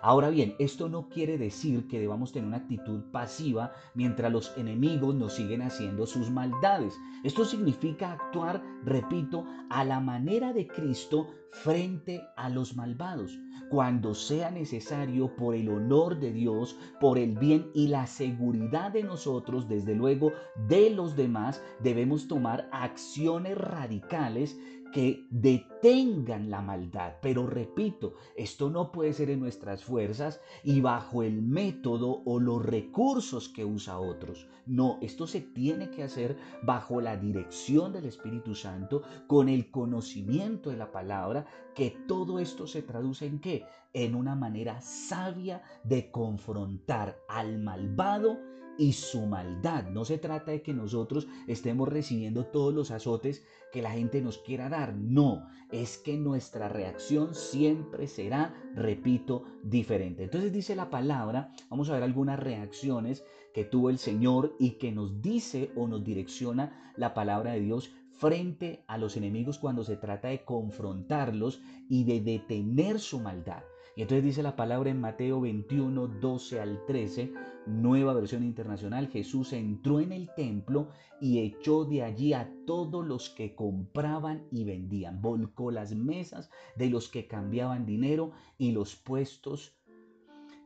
Ahora 0.00 0.30
bien, 0.30 0.54
esto 0.58 0.88
no 0.88 1.08
quiere 1.08 1.38
decir 1.38 1.88
que 1.88 1.98
debamos 1.98 2.32
tener 2.32 2.46
una 2.46 2.58
actitud 2.58 3.02
pasiva 3.10 3.72
mientras 3.94 4.30
los 4.30 4.56
enemigos 4.56 5.14
nos 5.14 5.34
siguen 5.34 5.62
haciendo 5.62 6.06
sus 6.06 6.30
maldades. 6.30 6.94
Esto 7.24 7.44
significa 7.44 8.12
actuar, 8.12 8.62
repito, 8.84 9.44
a 9.70 9.84
la 9.84 10.00
manera 10.00 10.52
de 10.52 10.66
Cristo 10.68 11.28
frente 11.50 12.22
a 12.36 12.48
los 12.48 12.76
malvados, 12.76 13.38
cuando 13.70 14.14
sea 14.14 14.50
necesario 14.50 15.34
por 15.36 15.54
el 15.54 15.68
honor 15.68 16.18
de 16.18 16.32
Dios, 16.32 16.76
por 17.00 17.18
el 17.18 17.36
bien 17.38 17.70
y 17.74 17.88
la 17.88 18.06
seguridad 18.06 18.92
de 18.92 19.02
nosotros, 19.02 19.68
desde 19.68 19.94
luego 19.94 20.32
de 20.68 20.90
los 20.90 21.16
demás, 21.16 21.62
debemos 21.80 22.28
tomar 22.28 22.68
acciones 22.72 23.56
radicales 23.56 24.58
que 24.94 25.26
detengan 25.28 26.50
la 26.50 26.62
maldad. 26.62 27.14
Pero 27.20 27.48
repito, 27.48 28.14
esto 28.36 28.70
no 28.70 28.92
puede 28.92 29.12
ser 29.12 29.28
en 29.28 29.40
nuestras 29.40 29.82
fuerzas 29.82 30.40
y 30.62 30.80
bajo 30.80 31.24
el 31.24 31.42
método 31.42 32.22
o 32.24 32.38
los 32.38 32.64
recursos 32.64 33.48
que 33.48 33.64
usa 33.64 33.98
otros. 33.98 34.46
No, 34.66 34.98
esto 35.02 35.26
se 35.26 35.40
tiene 35.40 35.90
que 35.90 36.04
hacer 36.04 36.36
bajo 36.62 37.00
la 37.00 37.16
dirección 37.16 37.92
del 37.92 38.04
Espíritu 38.04 38.54
Santo, 38.54 39.02
con 39.26 39.48
el 39.48 39.68
conocimiento 39.72 40.70
de 40.70 40.76
la 40.76 40.92
palabra, 40.92 41.44
que 41.74 41.90
todo 42.06 42.38
esto 42.38 42.68
se 42.68 42.82
traduce 42.82 43.26
en 43.26 43.40
qué? 43.40 43.66
En 43.92 44.14
una 44.14 44.36
manera 44.36 44.80
sabia 44.80 45.60
de 45.82 46.12
confrontar 46.12 47.18
al 47.28 47.58
malvado 47.58 48.38
y 48.78 48.92
su 48.92 49.26
maldad. 49.26 49.88
No 49.90 50.04
se 50.04 50.18
trata 50.18 50.52
de 50.52 50.62
que 50.62 50.72
nosotros 50.72 51.26
estemos 51.46 51.88
recibiendo 51.88 52.46
todos 52.46 52.74
los 52.74 52.90
azotes 52.90 53.44
que 53.72 53.82
la 53.82 53.92
gente 53.92 54.20
nos 54.20 54.38
quiera 54.38 54.68
dar. 54.68 54.94
No, 54.94 55.48
es 55.70 55.98
que 55.98 56.16
nuestra 56.16 56.68
reacción 56.68 57.34
siempre 57.34 58.06
será, 58.06 58.54
repito, 58.74 59.44
diferente. 59.62 60.24
Entonces 60.24 60.52
dice 60.52 60.76
la 60.76 60.90
palabra, 60.90 61.52
vamos 61.70 61.90
a 61.90 61.94
ver 61.94 62.02
algunas 62.02 62.38
reacciones 62.38 63.24
que 63.52 63.64
tuvo 63.64 63.90
el 63.90 63.98
Señor 63.98 64.54
y 64.58 64.72
que 64.78 64.92
nos 64.92 65.20
dice 65.22 65.70
o 65.76 65.86
nos 65.86 66.04
direcciona 66.04 66.92
la 66.96 67.14
palabra 67.14 67.52
de 67.52 67.60
Dios 67.60 67.92
frente 68.10 68.84
a 68.86 68.98
los 68.98 69.16
enemigos 69.16 69.58
cuando 69.58 69.84
se 69.84 69.96
trata 69.96 70.28
de 70.28 70.44
confrontarlos 70.44 71.60
y 71.88 72.04
de 72.04 72.20
detener 72.20 73.00
su 73.00 73.20
maldad. 73.20 73.62
Y 73.96 74.02
entonces 74.02 74.24
dice 74.24 74.42
la 74.42 74.56
palabra 74.56 74.90
en 74.90 75.00
Mateo 75.00 75.40
21, 75.40 76.08
12 76.08 76.60
al 76.60 76.84
13, 76.86 77.32
nueva 77.66 78.12
versión 78.12 78.42
internacional, 78.42 79.08
Jesús 79.08 79.52
entró 79.52 80.00
en 80.00 80.10
el 80.10 80.30
templo 80.34 80.88
y 81.20 81.38
echó 81.38 81.84
de 81.84 82.02
allí 82.02 82.32
a 82.32 82.52
todos 82.66 83.06
los 83.06 83.30
que 83.30 83.54
compraban 83.54 84.46
y 84.50 84.64
vendían, 84.64 85.22
volcó 85.22 85.70
las 85.70 85.94
mesas 85.94 86.50
de 86.76 86.90
los 86.90 87.08
que 87.08 87.28
cambiaban 87.28 87.86
dinero 87.86 88.32
y 88.58 88.72
los 88.72 88.96
puestos 88.96 89.76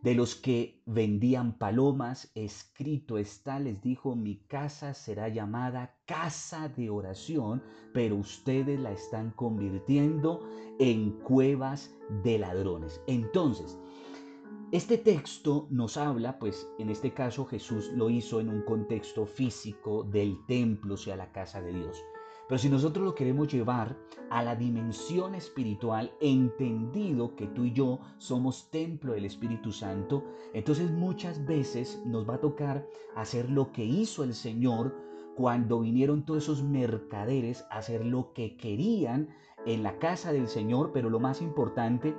de 0.02 0.14
los 0.14 0.36
que 0.36 0.80
vendían 0.86 1.58
palomas, 1.58 2.30
escrito 2.34 3.18
está, 3.18 3.58
les 3.58 3.82
dijo, 3.82 4.14
mi 4.14 4.36
casa 4.36 4.94
será 4.94 5.28
llamada 5.28 5.96
casa 6.06 6.68
de 6.68 6.88
oración, 6.88 7.62
pero 7.92 8.16
ustedes 8.16 8.78
la 8.78 8.92
están 8.92 9.32
convirtiendo 9.32 10.48
en 10.78 11.10
cuevas 11.20 11.94
de 12.22 12.38
ladrones. 12.38 13.00
Entonces, 13.08 13.76
este 14.70 14.98
texto 14.98 15.66
nos 15.70 15.96
habla, 15.96 16.38
pues 16.38 16.68
en 16.78 16.90
este 16.90 17.12
caso 17.12 17.44
Jesús 17.46 17.90
lo 17.94 18.10
hizo 18.10 18.38
en 18.38 18.50
un 18.50 18.62
contexto 18.62 19.26
físico 19.26 20.04
del 20.04 20.36
templo, 20.46 20.94
o 20.94 20.98
sea, 20.98 21.16
la 21.16 21.32
casa 21.32 21.60
de 21.60 21.72
Dios. 21.72 22.04
Pero 22.48 22.58
si 22.58 22.70
nosotros 22.70 23.04
lo 23.04 23.14
queremos 23.14 23.48
llevar 23.48 23.96
a 24.30 24.42
la 24.42 24.56
dimensión 24.56 25.34
espiritual, 25.34 26.12
entendido 26.20 27.36
que 27.36 27.46
tú 27.46 27.64
y 27.64 27.72
yo 27.72 28.00
somos 28.16 28.70
templo 28.70 29.12
del 29.12 29.26
Espíritu 29.26 29.70
Santo, 29.70 30.24
entonces 30.54 30.90
muchas 30.90 31.44
veces 31.44 32.02
nos 32.06 32.28
va 32.28 32.36
a 32.36 32.40
tocar 32.40 32.86
hacer 33.14 33.50
lo 33.50 33.70
que 33.70 33.84
hizo 33.84 34.24
el 34.24 34.32
Señor 34.32 34.96
cuando 35.36 35.80
vinieron 35.80 36.24
todos 36.24 36.44
esos 36.44 36.64
mercaderes 36.64 37.66
a 37.70 37.78
hacer 37.78 38.04
lo 38.04 38.32
que 38.32 38.56
querían 38.56 39.28
en 39.66 39.82
la 39.82 39.98
casa 39.98 40.32
del 40.32 40.48
Señor, 40.48 40.90
pero 40.92 41.10
lo 41.10 41.20
más 41.20 41.42
importante 41.42 42.16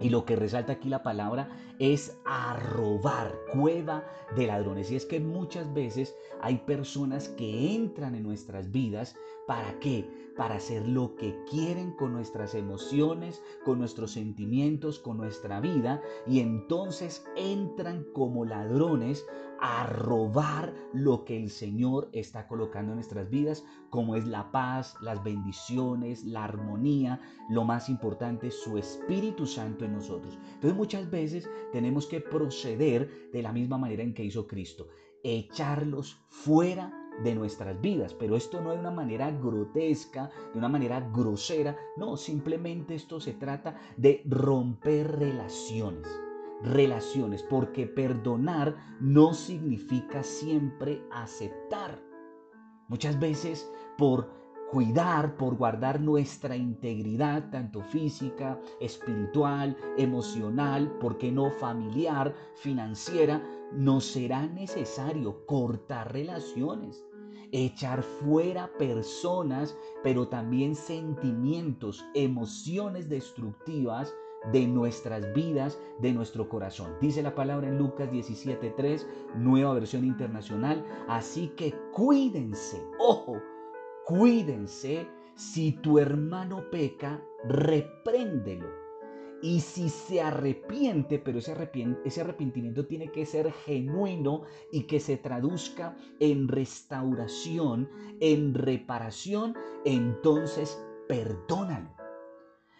y 0.00 0.10
lo 0.10 0.24
que 0.24 0.36
resalta 0.36 0.74
aquí 0.74 0.88
la 0.88 1.02
palabra 1.02 1.48
es 1.78 2.20
a 2.24 2.56
robar, 2.56 3.34
cueva 3.52 4.04
de 4.36 4.46
ladrones. 4.46 4.90
Y 4.90 4.96
es 4.96 5.06
que 5.06 5.20
muchas 5.20 5.72
veces 5.72 6.14
hay 6.40 6.58
personas 6.58 7.28
que 7.30 7.74
entran 7.74 8.14
en 8.14 8.22
nuestras 8.22 8.70
vidas 8.70 9.14
¿Para 9.48 9.80
qué? 9.80 10.04
Para 10.36 10.56
hacer 10.56 10.86
lo 10.86 11.16
que 11.16 11.42
quieren 11.48 11.92
con 11.92 12.12
nuestras 12.12 12.54
emociones, 12.54 13.42
con 13.64 13.78
nuestros 13.78 14.12
sentimientos, 14.12 14.98
con 14.98 15.16
nuestra 15.16 15.58
vida. 15.58 16.02
Y 16.26 16.40
entonces 16.40 17.24
entran 17.34 18.04
como 18.12 18.44
ladrones 18.44 19.24
a 19.58 19.86
robar 19.86 20.74
lo 20.92 21.24
que 21.24 21.36
el 21.36 21.48
Señor 21.50 22.10
está 22.12 22.46
colocando 22.46 22.92
en 22.92 22.96
nuestras 22.96 23.30
vidas, 23.30 23.64
como 23.88 24.16
es 24.16 24.26
la 24.26 24.52
paz, 24.52 24.94
las 25.00 25.24
bendiciones, 25.24 26.24
la 26.24 26.44
armonía, 26.44 27.20
lo 27.48 27.64
más 27.64 27.88
importante, 27.88 28.50
su 28.50 28.76
Espíritu 28.76 29.46
Santo 29.46 29.86
en 29.86 29.94
nosotros. 29.94 30.38
Entonces 30.54 30.76
muchas 30.76 31.10
veces 31.10 31.48
tenemos 31.72 32.06
que 32.06 32.20
proceder 32.20 33.30
de 33.32 33.37
la 33.42 33.52
misma 33.52 33.78
manera 33.78 34.02
en 34.02 34.14
que 34.14 34.24
hizo 34.24 34.46
Cristo, 34.46 34.88
echarlos 35.22 36.18
fuera 36.28 36.92
de 37.22 37.34
nuestras 37.34 37.80
vidas. 37.80 38.14
Pero 38.14 38.36
esto 38.36 38.60
no 38.60 38.72
de 38.72 38.78
una 38.78 38.90
manera 38.90 39.30
grotesca, 39.30 40.30
de 40.52 40.58
una 40.58 40.68
manera 40.68 41.00
grosera. 41.12 41.76
No, 41.96 42.16
simplemente 42.16 42.94
esto 42.94 43.20
se 43.20 43.34
trata 43.34 43.76
de 43.96 44.22
romper 44.26 45.18
relaciones. 45.18 46.08
Relaciones, 46.62 47.42
porque 47.44 47.86
perdonar 47.86 48.76
no 49.00 49.32
significa 49.32 50.22
siempre 50.22 51.02
aceptar. 51.12 52.02
Muchas 52.88 53.18
veces 53.20 53.70
por 53.96 54.37
cuidar, 54.70 55.36
por 55.36 55.56
guardar 55.56 56.00
nuestra 56.00 56.56
integridad, 56.56 57.50
tanto 57.50 57.82
física, 57.82 58.60
espiritual, 58.80 59.76
emocional, 59.96 60.90
¿por 61.00 61.18
qué 61.18 61.32
no 61.32 61.50
familiar, 61.50 62.34
financiera? 62.56 63.42
Nos 63.72 64.04
será 64.04 64.46
necesario 64.46 65.44
cortar 65.46 66.12
relaciones 66.12 67.04
echar 67.52 68.02
fuera 68.02 68.70
personas, 68.78 69.76
pero 70.02 70.28
también 70.28 70.74
sentimientos, 70.74 72.04
emociones 72.14 73.08
destructivas 73.08 74.14
de 74.52 74.66
nuestras 74.66 75.32
vidas, 75.34 75.78
de 76.00 76.12
nuestro 76.12 76.48
corazón. 76.48 76.92
Dice 77.00 77.22
la 77.22 77.34
palabra 77.34 77.68
en 77.68 77.78
Lucas 77.78 78.10
17:3, 78.10 79.06
nueva 79.36 79.74
versión 79.74 80.04
internacional. 80.04 80.84
Así 81.08 81.48
que 81.56 81.74
cuídense, 81.92 82.82
ojo, 82.98 83.40
cuídense. 84.08 85.06
Si 85.34 85.72
tu 85.72 85.98
hermano 85.98 86.68
peca, 86.70 87.22
repréndelo 87.44 88.66
y 89.40 89.60
si 89.60 89.88
se 89.88 90.20
arrepiente, 90.20 91.20
pero 91.20 91.38
ese, 91.38 91.52
arrepentimiento 91.52 92.86
tiene 92.86 93.12
que 93.12 93.24
ser 93.24 93.52
genuino 93.52 94.42
y 94.72 94.84
que 94.84 94.98
se 94.98 95.16
traduzca 95.18 95.96
en 96.18 96.48
restauración, 96.48 97.88
en 98.18 98.54
reparación, 98.54 99.54
entonces 99.84 100.82
perdónalo. 101.06 101.97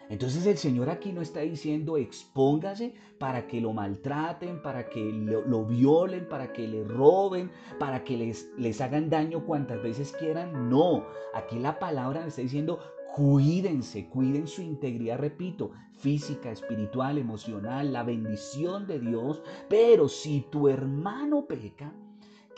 Entonces 0.09 0.45
el 0.47 0.57
Señor 0.57 0.89
aquí 0.89 1.13
no 1.13 1.21
está 1.21 1.41
diciendo 1.41 1.95
expóngase 1.95 2.95
para 3.19 3.47
que 3.47 3.61
lo 3.61 3.73
maltraten, 3.73 4.61
para 4.61 4.89
que 4.89 4.99
lo, 4.99 5.65
violen, 5.65 6.27
para 6.27 6.51
que 6.51 6.67
le 6.67 6.83
roben, 6.83 7.51
para 7.77 8.03
que 8.03 8.17
les, 8.17 8.49
les 8.57 8.81
hagan 8.81 9.09
daño 9.09 9.45
cuantas 9.45 9.81
veces 9.83 10.11
quieran. 10.13 10.69
No, 10.69 11.05
aquí 11.35 11.59
la 11.59 11.77
palabra 11.77 12.25
está 12.25 12.41
diciendo 12.41 12.79
cuídense, 13.15 14.07
cuiden 14.07 14.47
su 14.47 14.61
integridad, 14.61 15.19
repito, 15.19 15.71
física, 15.93 16.51
espiritual, 16.51 17.17
emocional, 17.17 17.93
la 17.93 18.03
bendición 18.03 18.87
de 18.87 18.99
Dios. 18.99 19.41
Pero 19.67 20.07
si 20.07 20.41
tu 20.49 20.69
hermano 20.69 21.45
peca, 21.45 21.93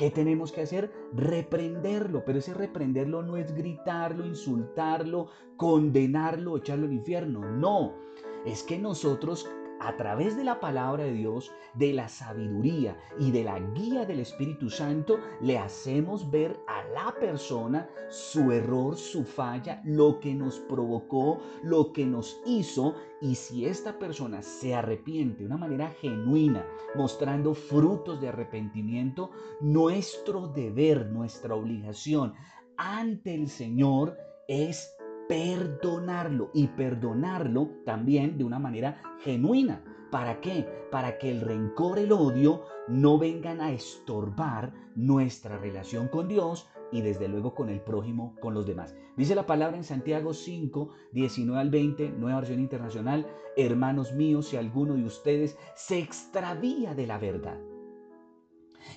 ¿Qué 0.01 0.09
tenemos 0.09 0.51
que 0.51 0.61
hacer? 0.61 0.91
Reprenderlo, 1.13 2.25
pero 2.25 2.39
ese 2.39 2.55
reprenderlo 2.55 3.21
no 3.21 3.37
es 3.37 3.53
gritarlo, 3.53 4.25
insultarlo, 4.25 5.27
condenarlo, 5.57 6.57
echarlo 6.57 6.87
al 6.87 6.93
infierno. 6.93 7.41
No, 7.41 7.93
es 8.43 8.63
que 8.63 8.79
nosotros 8.79 9.47
a 9.81 9.97
través 9.97 10.37
de 10.37 10.43
la 10.43 10.59
palabra 10.59 11.03
de 11.03 11.13
Dios, 11.13 11.51
de 11.73 11.93
la 11.93 12.07
sabiduría 12.07 12.95
y 13.19 13.31
de 13.31 13.43
la 13.43 13.59
guía 13.59 14.05
del 14.05 14.19
Espíritu 14.19 14.69
Santo, 14.69 15.19
le 15.41 15.57
hacemos 15.57 16.29
ver 16.29 16.59
a 16.67 16.83
la 16.89 17.15
persona 17.19 17.89
su 18.09 18.51
error, 18.51 18.95
su 18.95 19.23
falla, 19.23 19.81
lo 19.83 20.19
que 20.19 20.35
nos 20.35 20.59
provocó, 20.59 21.39
lo 21.63 21.91
que 21.93 22.05
nos 22.05 22.41
hizo. 22.45 22.95
Y 23.21 23.35
si 23.35 23.65
esta 23.65 23.97
persona 23.97 24.41
se 24.41 24.75
arrepiente 24.75 25.39
de 25.39 25.45
una 25.45 25.57
manera 25.57 25.89
genuina, 25.89 26.65
mostrando 26.95 27.53
frutos 27.53 28.21
de 28.21 28.29
arrepentimiento, 28.29 29.31
nuestro 29.61 30.47
deber, 30.47 31.07
nuestra 31.07 31.55
obligación 31.55 32.33
ante 32.77 33.33
el 33.33 33.47
Señor 33.47 34.17
es 34.47 34.95
perdonarlo 35.31 36.51
y 36.53 36.67
perdonarlo 36.67 37.69
también 37.85 38.37
de 38.37 38.43
una 38.43 38.59
manera 38.59 39.01
genuina. 39.23 39.81
¿Para 40.11 40.41
qué? 40.41 40.67
Para 40.91 41.17
que 41.17 41.31
el 41.31 41.39
rencor, 41.39 41.99
el 41.99 42.11
odio 42.11 42.63
no 42.89 43.17
vengan 43.17 43.61
a 43.61 43.71
estorbar 43.71 44.73
nuestra 44.93 45.57
relación 45.57 46.09
con 46.09 46.27
Dios 46.27 46.67
y 46.91 46.99
desde 46.99 47.29
luego 47.29 47.55
con 47.55 47.69
el 47.69 47.79
prójimo, 47.79 48.35
con 48.41 48.53
los 48.53 48.65
demás. 48.65 48.93
Dice 49.15 49.33
la 49.33 49.45
palabra 49.45 49.77
en 49.77 49.85
Santiago 49.85 50.33
5, 50.33 50.89
19 51.13 51.61
al 51.61 51.69
20, 51.69 52.09
nueva 52.09 52.41
versión 52.41 52.59
internacional, 52.59 53.25
hermanos 53.55 54.11
míos, 54.11 54.49
si 54.49 54.57
alguno 54.57 54.95
de 54.95 55.05
ustedes 55.05 55.57
se 55.75 55.99
extravía 55.99 56.93
de 56.93 57.07
la 57.07 57.17
verdad 57.17 57.57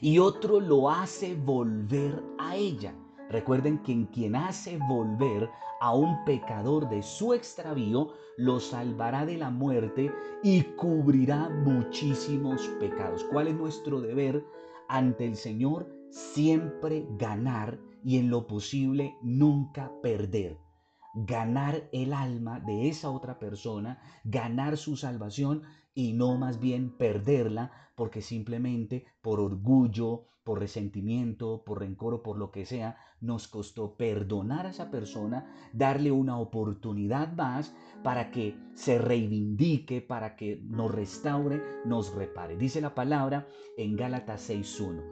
y 0.00 0.18
otro 0.18 0.58
lo 0.58 0.90
hace 0.90 1.36
volver 1.36 2.20
a 2.40 2.56
ella, 2.56 2.92
Recuerden 3.30 3.82
que 3.82 3.92
en 3.92 4.06
quien 4.06 4.36
hace 4.36 4.78
volver 4.88 5.50
a 5.80 5.94
un 5.94 6.24
pecador 6.24 6.88
de 6.88 7.02
su 7.02 7.34
extravío, 7.34 8.12
lo 8.36 8.60
salvará 8.60 9.24
de 9.26 9.38
la 9.38 9.50
muerte 9.50 10.12
y 10.42 10.62
cubrirá 10.62 11.48
muchísimos 11.48 12.68
pecados. 12.80 13.24
¿Cuál 13.24 13.48
es 13.48 13.54
nuestro 13.54 14.00
deber 14.00 14.44
ante 14.88 15.26
el 15.26 15.36
Señor? 15.36 15.88
Siempre 16.10 17.06
ganar 17.18 17.78
y 18.04 18.18
en 18.18 18.30
lo 18.30 18.46
posible 18.46 19.16
nunca 19.22 19.90
perder. 20.02 20.58
Ganar 21.14 21.88
el 21.92 22.12
alma 22.12 22.60
de 22.60 22.88
esa 22.88 23.10
otra 23.10 23.38
persona, 23.38 24.00
ganar 24.24 24.76
su 24.76 24.96
salvación 24.96 25.62
y 25.94 26.12
no 26.12 26.36
más 26.36 26.58
bien 26.58 26.96
perderla 26.96 27.70
porque 27.94 28.22
simplemente 28.22 29.04
por 29.20 29.40
orgullo, 29.40 30.26
por 30.44 30.60
resentimiento, 30.60 31.62
por 31.64 31.80
rencor 31.80 32.14
o 32.14 32.22
por 32.22 32.36
lo 32.36 32.50
que 32.50 32.66
sea, 32.66 32.98
nos 33.20 33.48
costó 33.48 33.96
perdonar 33.96 34.66
a 34.66 34.70
esa 34.70 34.90
persona, 34.90 35.50
darle 35.72 36.12
una 36.12 36.38
oportunidad 36.38 37.32
más 37.32 37.74
para 38.02 38.30
que 38.30 38.54
se 38.74 38.98
reivindique, 38.98 40.02
para 40.02 40.36
que 40.36 40.60
nos 40.62 40.94
restaure, 40.94 41.62
nos 41.86 42.14
repare. 42.14 42.56
Dice 42.56 42.82
la 42.82 42.94
palabra 42.94 43.48
en 43.78 43.96
Gálatas 43.96 44.50
6.1, 44.50 45.02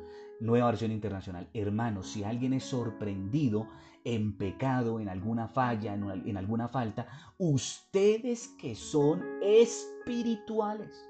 nueva 0.41 0.67
versión 0.67 0.93
internacional. 0.93 1.49
Hermanos, 1.55 2.09
si 2.09 2.25
alguien 2.25 2.53
es 2.53 2.65
sorprendido 2.65 3.69
en 4.05 4.37
pecado, 4.37 5.01
en 5.01 5.09
alguna 5.09 5.49
falla, 5.49 5.95
en, 5.95 6.37
alguna 6.37 6.69
falta, 6.69 7.07
ustedes 7.39 8.49
que 8.61 8.75
son 8.75 9.25
espirituales 9.41 11.09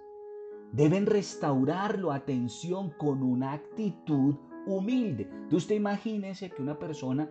deben 0.73 1.07
restaurarlo, 1.07 2.11
atención, 2.11 2.91
con 2.99 3.23
una 3.23 3.53
actitud 3.53 4.35
humilde. 4.67 5.25
Entonces 5.25 5.59
usted 5.65 5.77
imagínese 5.77 6.51
que 6.51 6.63
una 6.63 6.79
persona 6.79 7.29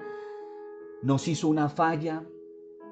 nos 1.01 1.27
hizo 1.27 1.47
una 1.47 1.67
falla, 1.67 2.23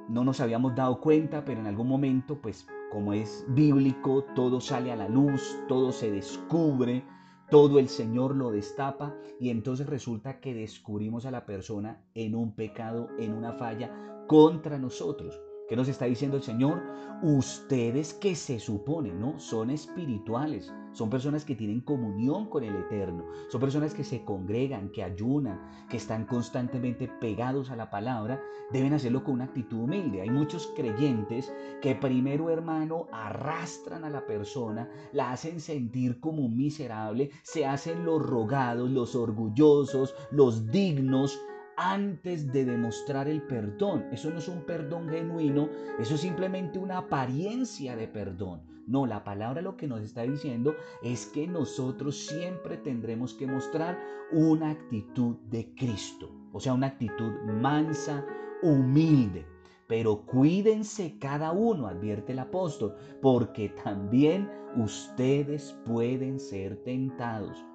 no 0.09 0.23
nos 0.23 0.39
habíamos 0.39 0.75
dado 0.75 0.99
cuenta, 0.99 1.45
pero 1.45 1.59
en 1.61 1.67
algún 1.67 1.87
momento, 1.87 2.41
pues 2.41 2.67
como 2.91 3.13
es 3.13 3.45
bíblico, 3.49 4.25
todo 4.35 4.59
sale 4.59 4.91
a 4.91 4.95
la 4.95 5.07
luz, 5.07 5.55
todo 5.67 5.91
se 5.91 6.09
descubre, 6.09 7.05
todo 7.51 7.77
el 7.77 7.87
Señor 7.87 8.35
lo 8.35 8.51
destapa 8.51 9.15
y 9.39 9.49
entonces 9.51 9.87
resulta 9.87 10.39
que 10.39 10.55
descubrimos 10.55 11.25
a 11.25 11.31
la 11.31 11.45
persona 11.45 12.03
en 12.15 12.33
un 12.35 12.55
pecado, 12.55 13.09
en 13.19 13.33
una 13.33 13.53
falla 13.53 13.91
contra 14.27 14.79
nosotros. 14.79 15.39
¿Qué 15.69 15.75
nos 15.75 15.87
está 15.87 16.05
diciendo 16.05 16.35
el 16.35 16.41
Señor? 16.41 16.81
Ustedes 17.21 18.15
que 18.15 18.33
se 18.33 18.59
suponen, 18.59 19.21
¿no? 19.21 19.37
Son 19.37 19.69
espirituales, 19.69 20.73
son 20.93 21.11
personas 21.11 21.45
que 21.45 21.55
tienen 21.55 21.81
comunión 21.81 22.49
con 22.49 22.63
el 22.63 22.75
Eterno, 22.75 23.25
son 23.49 23.61
personas 23.61 23.93
que 23.93 24.03
se 24.03 24.25
congregan, 24.25 24.89
que 24.89 25.03
ayunan, 25.03 25.61
que 25.87 25.97
están 25.97 26.25
constantemente 26.25 27.07
pegados 27.07 27.69
a 27.69 27.75
la 27.75 27.91
palabra, 27.91 28.41
deben 28.71 28.93
hacerlo 28.93 29.23
con 29.23 29.35
una 29.35 29.43
actitud 29.43 29.81
humilde. 29.81 30.21
Hay 30.21 30.31
muchos 30.31 30.73
creyentes 30.75 31.53
que 31.83 31.93
primero, 31.93 32.49
hermano, 32.49 33.05
arrastran 33.11 34.05
a 34.05 34.09
la 34.09 34.25
persona, 34.25 34.89
la 35.13 35.33
hacen 35.33 35.59
sentir 35.59 36.19
como 36.19 36.41
un 36.41 36.57
miserable, 36.57 37.29
se 37.43 37.67
hacen 37.67 38.05
los 38.05 38.25
rogados, 38.25 38.89
los 38.89 39.13
orgullosos, 39.13 40.15
los 40.31 40.71
dignos, 40.71 41.39
antes 41.79 42.51
de 42.51 42.65
demostrar 42.65 43.29
el 43.29 43.41
perdón. 43.41 44.05
Eso 44.11 44.29
no 44.29 44.39
es 44.39 44.49
un 44.49 44.65
perdón 44.65 45.07
genuino, 45.07 45.69
eso 45.97 46.15
es 46.15 46.21
simplemente 46.21 46.77
una 46.77 46.97
apariencia 46.97 47.95
de 47.95 48.07
perdón. 48.07 48.61
No, 48.85 49.05
la 49.05 49.23
palabra 49.23 49.61
lo 49.61 49.77
que 49.77 49.87
nos 49.87 50.01
está 50.01 50.23
diciendo 50.23 50.75
es 51.01 51.27
que 51.27 51.47
nosotros 51.47 52.17
siempre 52.17 52.77
tendremos 52.77 53.33
que 53.33 53.47
mostrar 53.47 53.97
una 54.31 54.71
actitud 54.71 55.37
de 55.49 55.73
Cristo, 55.73 56.29
o 56.51 56.59
sea, 56.59 56.73
una 56.73 56.87
actitud 56.87 57.31
mansa, 57.45 58.25
humilde. 58.61 59.45
Pero 59.87 60.25
cuídense 60.25 61.17
cada 61.17 61.51
uno, 61.51 61.87
advierte 61.87 62.33
el 62.33 62.39
apóstol, 62.39 62.95
porque 63.21 63.69
también 63.83 64.49
ustedes 64.75 65.77
pueden 65.85 66.39
ser 66.39 66.83
tentados. 66.83 67.68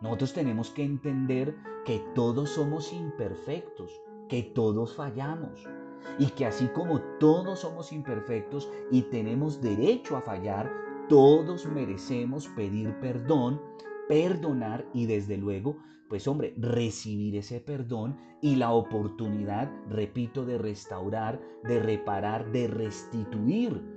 Nosotros 0.00 0.34
tenemos 0.34 0.70
que 0.70 0.84
entender 0.84 1.56
que 1.84 2.00
todos 2.14 2.50
somos 2.50 2.92
imperfectos, 2.92 4.00
que 4.28 4.42
todos 4.42 4.94
fallamos 4.94 5.66
y 6.18 6.26
que 6.26 6.46
así 6.46 6.68
como 6.68 7.00
todos 7.18 7.60
somos 7.60 7.92
imperfectos 7.92 8.70
y 8.90 9.02
tenemos 9.02 9.60
derecho 9.60 10.16
a 10.16 10.20
fallar, 10.20 10.70
todos 11.08 11.66
merecemos 11.66 12.48
pedir 12.48 12.94
perdón, 13.00 13.60
perdonar 14.08 14.86
y 14.92 15.06
desde 15.06 15.36
luego, 15.36 15.78
pues 16.08 16.28
hombre, 16.28 16.54
recibir 16.58 17.36
ese 17.36 17.60
perdón 17.60 18.18
y 18.42 18.56
la 18.56 18.72
oportunidad, 18.72 19.72
repito, 19.88 20.44
de 20.44 20.58
restaurar, 20.58 21.40
de 21.64 21.80
reparar, 21.80 22.52
de 22.52 22.68
restituir 22.68 23.95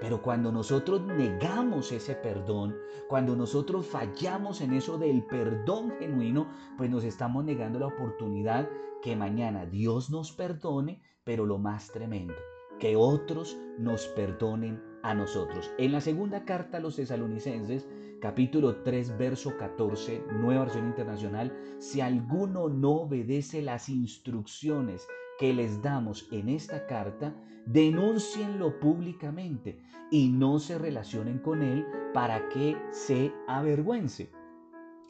pero 0.00 0.22
cuando 0.22 0.52
nosotros 0.52 1.02
negamos 1.02 1.92
ese 1.92 2.14
perdón, 2.14 2.76
cuando 3.08 3.36
nosotros 3.36 3.86
fallamos 3.86 4.60
en 4.60 4.72
eso 4.72 4.98
del 4.98 5.24
perdón 5.24 5.92
genuino, 5.98 6.48
pues 6.76 6.90
nos 6.90 7.04
estamos 7.04 7.44
negando 7.44 7.78
la 7.78 7.86
oportunidad 7.86 8.68
que 9.02 9.16
mañana 9.16 9.66
Dios 9.66 10.10
nos 10.10 10.32
perdone, 10.32 11.02
pero 11.24 11.46
lo 11.46 11.58
más 11.58 11.90
tremendo, 11.90 12.34
que 12.78 12.96
otros 12.96 13.58
nos 13.78 14.06
perdonen 14.08 14.82
a 15.02 15.14
nosotros. 15.14 15.70
En 15.78 15.92
la 15.92 16.00
segunda 16.00 16.44
carta 16.44 16.78
a 16.78 16.80
los 16.80 16.96
tesalonicenses, 16.96 17.86
capítulo 18.20 18.82
3, 18.82 19.16
verso 19.16 19.56
14, 19.56 20.24
nueva 20.32 20.64
versión 20.64 20.86
internacional, 20.86 21.56
si 21.78 22.00
alguno 22.00 22.68
no 22.68 22.90
obedece 23.02 23.62
las 23.62 23.88
instrucciones 23.88 25.06
que 25.40 25.54
les 25.54 25.80
damos 25.80 26.28
en 26.32 26.50
esta 26.50 26.86
carta, 26.86 27.34
denúncienlo 27.64 28.78
públicamente 28.78 29.78
y 30.10 30.28
no 30.28 30.58
se 30.58 30.76
relacionen 30.76 31.38
con 31.38 31.62
él 31.62 31.86
para 32.12 32.50
que 32.50 32.76
se 32.90 33.32
avergüence. 33.48 34.30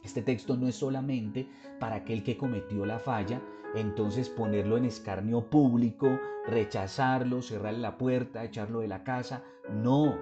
Este 0.05 0.21
texto 0.21 0.55
no 0.55 0.69
es 0.69 0.75
solamente 0.75 1.49
para 1.81 1.97
aquel 1.97 2.23
que 2.23 2.37
cometió 2.37 2.85
la 2.85 2.97
falla, 2.97 3.41
entonces 3.75 4.29
ponerlo 4.29 4.77
en 4.77 4.85
escarnio 4.85 5.49
público, 5.49 6.17
rechazarlo, 6.47 7.41
cerrarle 7.41 7.79
la 7.79 7.97
puerta, 7.97 8.45
echarlo 8.45 8.79
de 8.79 8.87
la 8.87 9.03
casa. 9.03 9.43
No, 9.69 10.17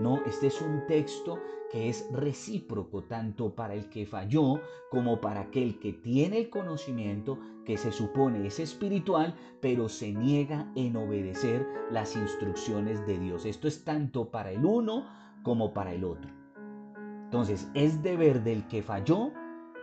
No, 0.00 0.24
este 0.24 0.46
es 0.46 0.60
un 0.60 0.86
texto 0.88 1.38
que 1.70 1.88
es 1.88 2.08
recíproco 2.12 3.02
tanto 3.04 3.54
para 3.54 3.74
el 3.74 3.90
que 3.90 4.06
falló 4.06 4.60
como 4.90 5.20
para 5.20 5.42
aquel 5.42 5.78
que 5.78 5.92
tiene 5.92 6.38
el 6.38 6.50
conocimiento 6.50 7.38
que 7.64 7.76
se 7.76 7.92
supone 7.92 8.46
es 8.46 8.58
espiritual, 8.58 9.34
pero 9.60 9.88
se 9.88 10.12
niega 10.12 10.70
en 10.74 10.96
obedecer 10.96 11.66
las 11.90 12.16
instrucciones 12.16 13.06
de 13.06 13.18
Dios. 13.18 13.44
Esto 13.46 13.68
es 13.68 13.84
tanto 13.84 14.30
para 14.30 14.50
el 14.50 14.64
uno 14.64 15.06
como 15.42 15.72
para 15.72 15.92
el 15.92 16.04
otro. 16.04 16.30
Entonces, 17.24 17.70
es 17.74 18.02
deber 18.02 18.42
del 18.42 18.66
que 18.68 18.82
falló, 18.82 19.32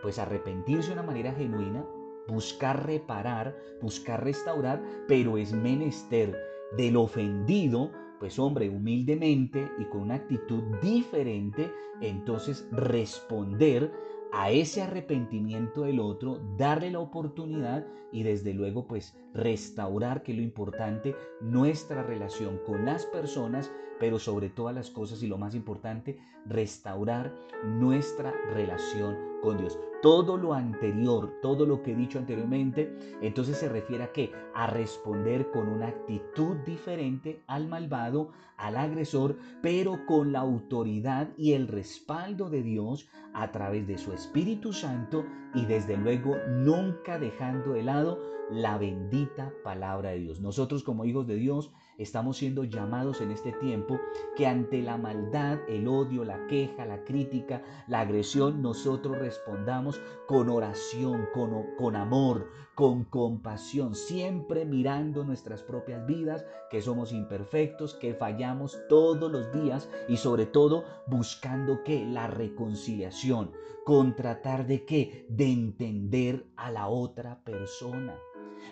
pues 0.02 0.18
arrepentirse 0.18 0.88
de 0.88 0.94
una 0.94 1.02
manera 1.02 1.32
genuina, 1.32 1.84
buscar 2.28 2.86
reparar, 2.86 3.56
buscar 3.82 4.22
restaurar, 4.22 4.82
pero 5.08 5.36
es 5.36 5.52
menester 5.52 6.38
del 6.76 6.96
ofendido 6.96 7.90
pues 8.20 8.38
hombre, 8.38 8.68
humildemente 8.68 9.72
y 9.78 9.84
con 9.86 10.02
una 10.02 10.16
actitud 10.16 10.62
diferente, 10.82 11.72
entonces 12.02 12.68
responder 12.70 13.90
a 14.32 14.50
ese 14.50 14.82
arrepentimiento 14.82 15.82
del 15.82 16.00
otro, 16.00 16.40
darle 16.56 16.90
la 16.90 17.00
oportunidad 17.00 17.86
y 18.12 18.22
desde 18.22 18.54
luego 18.54 18.86
pues 18.86 19.16
restaurar, 19.34 20.22
que 20.22 20.32
es 20.32 20.38
lo 20.38 20.44
importante, 20.44 21.14
nuestra 21.40 22.02
relación 22.02 22.58
con 22.66 22.84
las 22.84 23.06
personas, 23.06 23.70
pero 23.98 24.18
sobre 24.18 24.48
todas 24.48 24.74
las 24.74 24.90
cosas 24.90 25.22
y 25.22 25.26
lo 25.26 25.38
más 25.38 25.54
importante, 25.54 26.18
restaurar 26.46 27.34
nuestra 27.64 28.32
relación 28.52 29.16
con 29.42 29.58
Dios. 29.58 29.78
Todo 30.02 30.38
lo 30.38 30.54
anterior, 30.54 31.38
todo 31.42 31.66
lo 31.66 31.82
que 31.82 31.92
he 31.92 31.94
dicho 31.94 32.18
anteriormente, 32.18 32.96
entonces 33.20 33.58
se 33.58 33.68
refiere 33.68 34.04
a 34.04 34.12
qué? 34.12 34.32
A 34.54 34.66
responder 34.66 35.50
con 35.50 35.68
una 35.68 35.88
actitud 35.88 36.56
diferente 36.64 37.42
al 37.46 37.68
malvado, 37.68 38.30
al 38.56 38.78
agresor, 38.78 39.36
pero 39.60 40.06
con 40.06 40.32
la 40.32 40.40
autoridad 40.40 41.28
y 41.36 41.52
el 41.52 41.68
respaldo 41.68 42.48
de 42.48 42.62
Dios 42.62 43.08
a 43.34 43.52
través 43.52 43.86
de 43.86 43.98
su 43.98 44.14
Espíritu 44.14 44.72
Santo 44.72 45.26
y 45.54 45.66
desde 45.66 45.98
luego 45.98 46.36
nunca 46.48 47.18
dejando 47.18 47.74
de 47.74 47.82
lado 47.82 48.18
la 48.50 48.78
bendita 48.78 49.52
palabra 49.62 50.10
de 50.10 50.20
Dios. 50.20 50.40
Nosotros 50.40 50.82
como 50.82 51.04
hijos 51.04 51.26
de 51.26 51.36
Dios 51.36 51.72
estamos 52.02 52.38
siendo 52.38 52.64
llamados 52.64 53.20
en 53.20 53.30
este 53.30 53.52
tiempo 53.52 54.00
que 54.36 54.46
ante 54.46 54.82
la 54.82 54.96
maldad, 54.96 55.58
el 55.68 55.86
odio, 55.86 56.24
la 56.24 56.46
queja, 56.46 56.86
la 56.86 57.04
crítica, 57.04 57.62
la 57.86 58.00
agresión, 58.00 58.62
nosotros 58.62 59.18
respondamos 59.18 60.00
con 60.26 60.48
oración, 60.48 61.28
con, 61.34 61.96
amor, 61.96 62.48
con 62.74 63.04
compasión, 63.04 63.94
siempre 63.94 64.64
mirando 64.64 65.24
nuestras 65.24 65.62
propias 65.62 66.06
vidas, 66.06 66.44
que 66.70 66.80
somos 66.80 67.12
imperfectos, 67.12 67.94
que 67.94 68.14
fallamos 68.14 68.78
todos 68.88 69.30
los 69.30 69.52
días 69.52 69.88
y 70.08 70.16
sobre 70.16 70.46
todo 70.46 70.84
buscando 71.06 71.84
que 71.84 72.06
la 72.06 72.26
reconciliación, 72.26 73.52
con 73.84 74.16
tratar 74.16 74.66
de 74.66 74.84
que 74.86 75.26
de 75.28 75.52
entender 75.52 76.46
a 76.56 76.70
la 76.70 76.88
otra 76.88 77.42
persona 77.44 78.18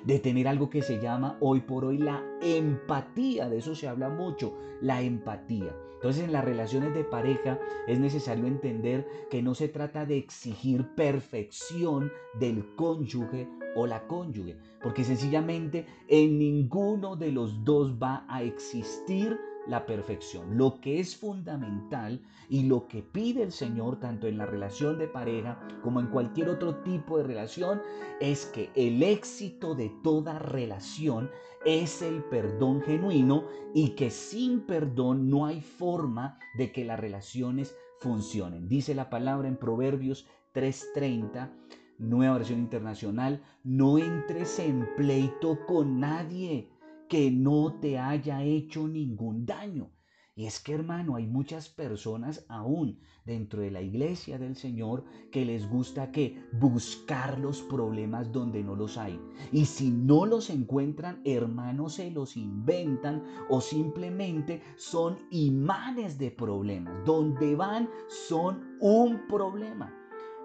de 0.04 0.18
tener 0.18 0.48
algo 0.48 0.70
que 0.70 0.82
se 0.82 1.00
llama 1.00 1.36
hoy 1.40 1.60
por 1.60 1.84
hoy 1.84 1.98
la 1.98 2.22
empatía, 2.40 3.48
de 3.48 3.58
eso 3.58 3.74
se 3.74 3.88
habla 3.88 4.08
mucho, 4.08 4.54
la 4.80 5.02
empatía. 5.02 5.74
Entonces 5.94 6.24
en 6.24 6.32
las 6.32 6.44
relaciones 6.44 6.94
de 6.94 7.02
pareja 7.02 7.58
es 7.88 7.98
necesario 7.98 8.46
entender 8.46 9.06
que 9.30 9.42
no 9.42 9.54
se 9.54 9.66
trata 9.66 10.06
de 10.06 10.16
exigir 10.16 10.86
perfección 10.94 12.12
del 12.38 12.64
cónyuge 12.76 13.48
o 13.74 13.86
la 13.86 14.06
cónyuge, 14.06 14.56
porque 14.80 15.02
sencillamente 15.02 15.86
en 16.06 16.38
ninguno 16.38 17.16
de 17.16 17.32
los 17.32 17.64
dos 17.64 17.98
va 18.00 18.24
a 18.28 18.44
existir 18.44 19.38
la 19.68 19.86
perfección. 19.86 20.56
Lo 20.56 20.80
que 20.80 20.98
es 20.98 21.16
fundamental 21.16 22.20
y 22.48 22.64
lo 22.64 22.88
que 22.88 23.02
pide 23.02 23.42
el 23.42 23.52
Señor, 23.52 24.00
tanto 24.00 24.26
en 24.26 24.38
la 24.38 24.46
relación 24.46 24.98
de 24.98 25.06
pareja 25.06 25.60
como 25.82 26.00
en 26.00 26.08
cualquier 26.08 26.48
otro 26.48 26.76
tipo 26.76 27.18
de 27.18 27.24
relación, 27.24 27.80
es 28.20 28.46
que 28.46 28.70
el 28.74 29.02
éxito 29.02 29.74
de 29.74 29.92
toda 30.02 30.38
relación 30.38 31.30
es 31.64 32.02
el 32.02 32.24
perdón 32.24 32.80
genuino 32.82 33.44
y 33.74 33.90
que 33.90 34.10
sin 34.10 34.60
perdón 34.60 35.28
no 35.28 35.46
hay 35.46 35.60
forma 35.60 36.38
de 36.56 36.72
que 36.72 36.84
las 36.84 36.98
relaciones 36.98 37.76
funcionen. 38.00 38.68
Dice 38.68 38.94
la 38.94 39.10
palabra 39.10 39.48
en 39.48 39.56
Proverbios 39.56 40.26
3:30 40.54 41.52
nueva 41.98 42.38
versión 42.38 42.60
internacional, 42.60 43.42
no 43.64 43.98
entres 43.98 44.58
en 44.60 44.88
pleito 44.96 45.58
con 45.66 46.00
nadie 46.00 46.70
que 47.08 47.30
no 47.30 47.78
te 47.80 47.98
haya 47.98 48.42
hecho 48.42 48.86
ningún 48.86 49.46
daño. 49.46 49.90
Y 50.38 50.46
es 50.46 50.60
que 50.60 50.72
hermano, 50.72 51.16
hay 51.16 51.26
muchas 51.26 51.68
personas 51.68 52.46
aún 52.48 53.00
dentro 53.24 53.60
de 53.60 53.72
la 53.72 53.82
iglesia 53.82 54.38
del 54.38 54.54
Señor 54.54 55.04
que 55.32 55.44
les 55.44 55.68
gusta 55.68 56.12
que 56.12 56.40
buscar 56.52 57.40
los 57.40 57.60
problemas 57.62 58.30
donde 58.30 58.62
no 58.62 58.76
los 58.76 58.96
hay. 58.98 59.20
Y 59.50 59.64
si 59.64 59.90
no 59.90 60.26
los 60.26 60.48
encuentran, 60.48 61.20
hermanos, 61.24 61.94
se 61.94 62.12
los 62.12 62.36
inventan 62.36 63.24
o 63.50 63.60
simplemente 63.60 64.62
son 64.76 65.18
imanes 65.30 66.18
de 66.18 66.30
problemas. 66.30 67.04
Donde 67.04 67.56
van 67.56 67.88
son 68.06 68.76
un 68.80 69.26
problema. 69.26 69.92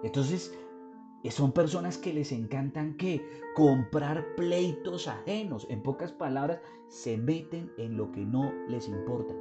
Entonces, 0.02 0.52
son 1.30 1.52
personas 1.52 1.96
que 1.96 2.12
les 2.12 2.32
encantan 2.32 2.96
que 2.96 3.26
comprar 3.54 4.34
pleitos 4.36 5.08
ajenos. 5.08 5.66
En 5.70 5.82
pocas 5.82 6.12
palabras, 6.12 6.60
se 6.88 7.16
meten 7.16 7.72
en 7.78 7.96
lo 7.96 8.12
que 8.12 8.20
no 8.20 8.52
les 8.68 8.88
importa. 8.88 9.34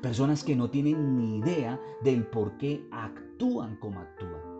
Personas 0.00 0.44
que 0.44 0.54
no 0.54 0.70
tienen 0.70 1.16
ni 1.16 1.38
idea 1.38 1.80
del 2.02 2.26
por 2.26 2.56
qué 2.58 2.86
actúan 2.92 3.76
como 3.76 4.00
actúan. 4.00 4.53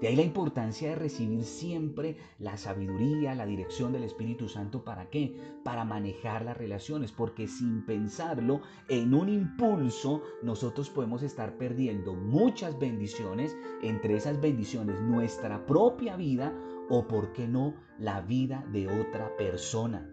De 0.00 0.08
ahí 0.08 0.16
la 0.16 0.22
importancia 0.22 0.88
de 0.88 0.94
recibir 0.94 1.44
siempre 1.44 2.16
la 2.38 2.56
sabiduría, 2.56 3.34
la 3.34 3.44
dirección 3.44 3.92
del 3.92 4.04
Espíritu 4.04 4.48
Santo. 4.48 4.82
¿Para 4.82 5.10
qué? 5.10 5.36
Para 5.62 5.84
manejar 5.84 6.42
las 6.44 6.56
relaciones. 6.56 7.12
Porque 7.12 7.46
sin 7.46 7.84
pensarlo, 7.84 8.62
en 8.88 9.12
un 9.12 9.28
impulso, 9.28 10.22
nosotros 10.42 10.88
podemos 10.88 11.22
estar 11.22 11.58
perdiendo 11.58 12.14
muchas 12.14 12.78
bendiciones. 12.78 13.54
Entre 13.82 14.16
esas 14.16 14.40
bendiciones, 14.40 14.98
nuestra 15.02 15.66
propia 15.66 16.16
vida 16.16 16.54
o, 16.88 17.06
¿por 17.06 17.32
qué 17.34 17.46
no?, 17.46 17.74
la 17.98 18.22
vida 18.22 18.64
de 18.72 18.88
otra 18.88 19.36
persona. 19.36 20.08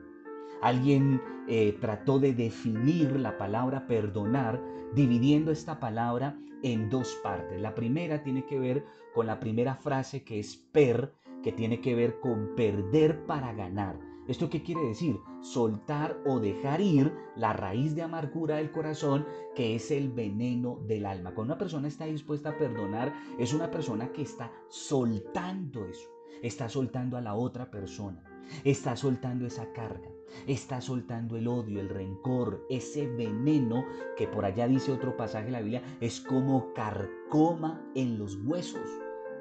Alguien 0.61 1.21
eh, 1.47 1.77
trató 1.79 2.19
de 2.19 2.33
definir 2.33 3.17
la 3.17 3.37
palabra 3.37 3.87
perdonar 3.87 4.61
dividiendo 4.93 5.51
esta 5.51 5.79
palabra 5.79 6.37
en 6.73 6.89
dos 6.89 7.17
partes. 7.23 7.59
La 7.61 7.75
primera 7.75 8.23
tiene 8.23 8.45
que 8.45 8.59
ver 8.59 8.85
con 9.13 9.25
la 9.27 9.39
primera 9.39 9.75
frase 9.75 10.23
que 10.23 10.39
es 10.39 10.55
per, 10.57 11.13
que 11.41 11.51
tiene 11.51 11.81
que 11.81 11.95
ver 11.95 12.19
con 12.19 12.55
perder 12.55 13.25
para 13.25 13.53
ganar. 13.53 13.99
¿Esto 14.27 14.49
qué 14.49 14.61
quiere 14.61 14.81
decir? 14.81 15.17
Soltar 15.41 16.17
o 16.25 16.39
dejar 16.39 16.81
ir 16.81 17.13
la 17.37 17.53
raíz 17.53 17.95
de 17.95 18.01
amargura 18.01 18.57
del 18.57 18.71
corazón, 18.71 19.25
que 19.55 19.75
es 19.75 19.89
el 19.91 20.09
veneno 20.09 20.79
del 20.85 21.05
alma. 21.05 21.33
Cuando 21.33 21.53
una 21.53 21.59
persona 21.59 21.87
está 21.87 22.05
dispuesta 22.05 22.49
a 22.49 22.57
perdonar, 22.57 23.13
es 23.39 23.53
una 23.53 23.71
persona 23.71 24.11
que 24.11 24.23
está 24.23 24.51
soltando 24.67 25.85
eso, 25.85 26.09
está 26.43 26.67
soltando 26.67 27.15
a 27.15 27.21
la 27.21 27.35
otra 27.35 27.71
persona, 27.71 28.21
está 28.65 28.97
soltando 28.97 29.45
esa 29.45 29.71
carga. 29.71 30.16
Está 30.45 30.81
soltando 30.81 31.37
el 31.37 31.47
odio, 31.47 31.79
el 31.79 31.89
rencor, 31.89 32.65
ese 32.69 33.07
veneno 33.07 33.85
que 34.15 34.27
por 34.27 34.45
allá 34.45 34.67
dice 34.67 34.91
otro 34.91 35.15
pasaje 35.17 35.45
de 35.45 35.51
la 35.51 35.61
Biblia, 35.61 35.83
es 35.99 36.21
como 36.21 36.73
carcoma 36.73 37.81
en 37.95 38.17
los 38.17 38.35
huesos 38.43 38.87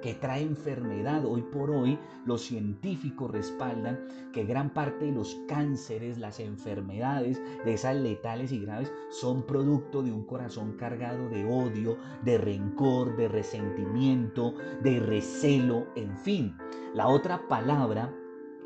que 0.02 0.14
trae 0.14 0.42
enfermedad. 0.42 1.24
Hoy 1.24 1.42
por 1.42 1.70
hoy 1.70 1.98
los 2.24 2.42
científicos 2.42 3.30
respaldan 3.30 4.06
que 4.32 4.44
gran 4.44 4.70
parte 4.70 5.06
de 5.06 5.12
los 5.12 5.36
cánceres, 5.48 6.18
las 6.18 6.40
enfermedades 6.40 7.40
de 7.64 7.74
esas 7.74 7.96
letales 7.96 8.52
y 8.52 8.60
graves 8.60 8.92
son 9.10 9.42
producto 9.44 10.02
de 10.02 10.12
un 10.12 10.24
corazón 10.24 10.76
cargado 10.76 11.28
de 11.28 11.44
odio, 11.44 11.96
de 12.24 12.38
rencor, 12.38 13.16
de 13.16 13.28
resentimiento, 13.28 14.54
de 14.82 15.00
recelo, 15.00 15.86
en 15.96 16.16
fin. 16.18 16.56
La 16.94 17.08
otra 17.08 17.48
palabra 17.48 18.14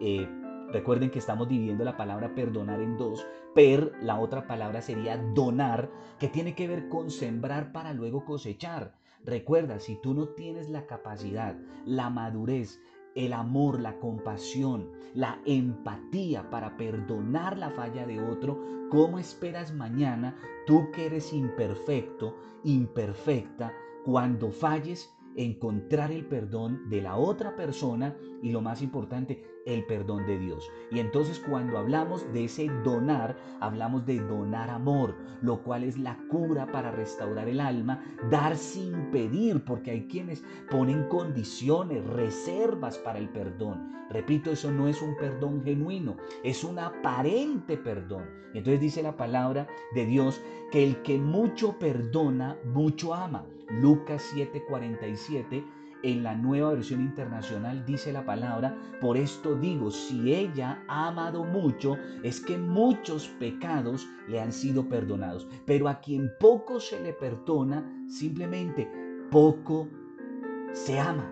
eh, 0.00 0.28
Recuerden 0.72 1.10
que 1.10 1.18
estamos 1.18 1.48
dividiendo 1.48 1.84
la 1.84 1.96
palabra 1.96 2.34
perdonar 2.34 2.80
en 2.80 2.96
dos. 2.96 3.26
Per, 3.54 3.92
la 4.02 4.20
otra 4.20 4.46
palabra 4.46 4.82
sería 4.82 5.16
donar, 5.16 5.90
que 6.18 6.28
tiene 6.28 6.54
que 6.54 6.68
ver 6.68 6.88
con 6.88 7.10
sembrar 7.10 7.72
para 7.72 7.92
luego 7.92 8.24
cosechar. 8.24 8.94
Recuerda, 9.24 9.80
si 9.80 9.96
tú 9.96 10.14
no 10.14 10.28
tienes 10.28 10.70
la 10.70 10.86
capacidad, 10.86 11.56
la 11.84 12.08
madurez, 12.08 12.80
el 13.14 13.32
amor, 13.32 13.80
la 13.80 13.98
compasión, 13.98 14.90
la 15.14 15.40
empatía 15.44 16.48
para 16.50 16.76
perdonar 16.76 17.58
la 17.58 17.70
falla 17.70 18.06
de 18.06 18.22
otro, 18.22 18.58
¿cómo 18.90 19.18
esperas 19.18 19.74
mañana, 19.74 20.36
tú 20.66 20.90
que 20.92 21.06
eres 21.06 21.32
imperfecto, 21.32 22.36
imperfecta, 22.62 23.72
cuando 24.04 24.50
falles, 24.50 25.12
encontrar 25.36 26.12
el 26.12 26.26
perdón 26.26 26.88
de 26.88 27.02
la 27.02 27.16
otra 27.16 27.56
persona 27.56 28.16
y 28.42 28.50
lo 28.50 28.60
más 28.60 28.82
importante, 28.82 29.42
el 29.66 29.84
perdón 29.86 30.26
de 30.26 30.38
Dios. 30.38 30.70
Y 30.90 30.98
entonces 30.98 31.38
cuando 31.38 31.78
hablamos 31.78 32.30
de 32.32 32.44
ese 32.44 32.68
donar, 32.84 33.36
hablamos 33.60 34.06
de 34.06 34.20
donar 34.20 34.70
amor, 34.70 35.16
lo 35.42 35.62
cual 35.62 35.84
es 35.84 35.98
la 35.98 36.16
cura 36.28 36.70
para 36.70 36.90
restaurar 36.90 37.48
el 37.48 37.60
alma, 37.60 38.02
dar 38.30 38.56
sin 38.56 39.10
pedir, 39.10 39.64
porque 39.64 39.90
hay 39.90 40.06
quienes 40.08 40.42
ponen 40.70 41.08
condiciones, 41.08 42.04
reservas 42.04 42.98
para 42.98 43.18
el 43.18 43.28
perdón. 43.28 43.92
Repito, 44.10 44.50
eso 44.50 44.72
no 44.72 44.88
es 44.88 45.00
un 45.02 45.16
perdón 45.16 45.62
genuino, 45.62 46.16
es 46.42 46.64
un 46.64 46.78
aparente 46.80 47.76
perdón. 47.76 48.24
Entonces 48.54 48.80
dice 48.80 49.02
la 49.02 49.16
palabra 49.16 49.68
de 49.94 50.04
Dios 50.04 50.42
que 50.72 50.82
el 50.82 51.02
que 51.02 51.18
mucho 51.18 51.78
perdona, 51.78 52.58
mucho 52.64 53.14
ama. 53.14 53.46
Lucas 53.70 54.32
7:47 54.34 55.64
en 56.02 56.22
la 56.22 56.34
nueva 56.34 56.70
versión 56.70 57.00
internacional 57.00 57.84
dice 57.84 58.12
la 58.12 58.24
palabra, 58.24 58.76
por 59.00 59.16
esto 59.16 59.54
digo, 59.54 59.90
si 59.90 60.32
ella 60.34 60.82
ha 60.88 61.08
amado 61.08 61.44
mucho, 61.44 61.96
es 62.22 62.40
que 62.40 62.56
muchos 62.56 63.28
pecados 63.38 64.08
le 64.28 64.40
han 64.40 64.52
sido 64.52 64.88
perdonados. 64.88 65.46
Pero 65.66 65.88
a 65.88 66.00
quien 66.00 66.30
poco 66.38 66.80
se 66.80 67.00
le 67.00 67.12
perdona, 67.12 67.84
simplemente 68.08 68.90
poco 69.30 69.88
se 70.72 70.98
ama. 70.98 71.28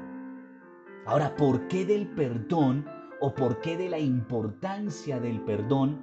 Ahora, 1.07 1.35
¿por 1.37 1.69
qué 1.69 1.87
del 1.87 2.07
perdón 2.09 2.87
o 3.21 3.35
por 3.35 3.61
qué 3.61 3.77
de 3.77 3.89
la 3.89 3.99
importancia 3.99 5.19
del 5.19 5.41
perdón 5.41 5.99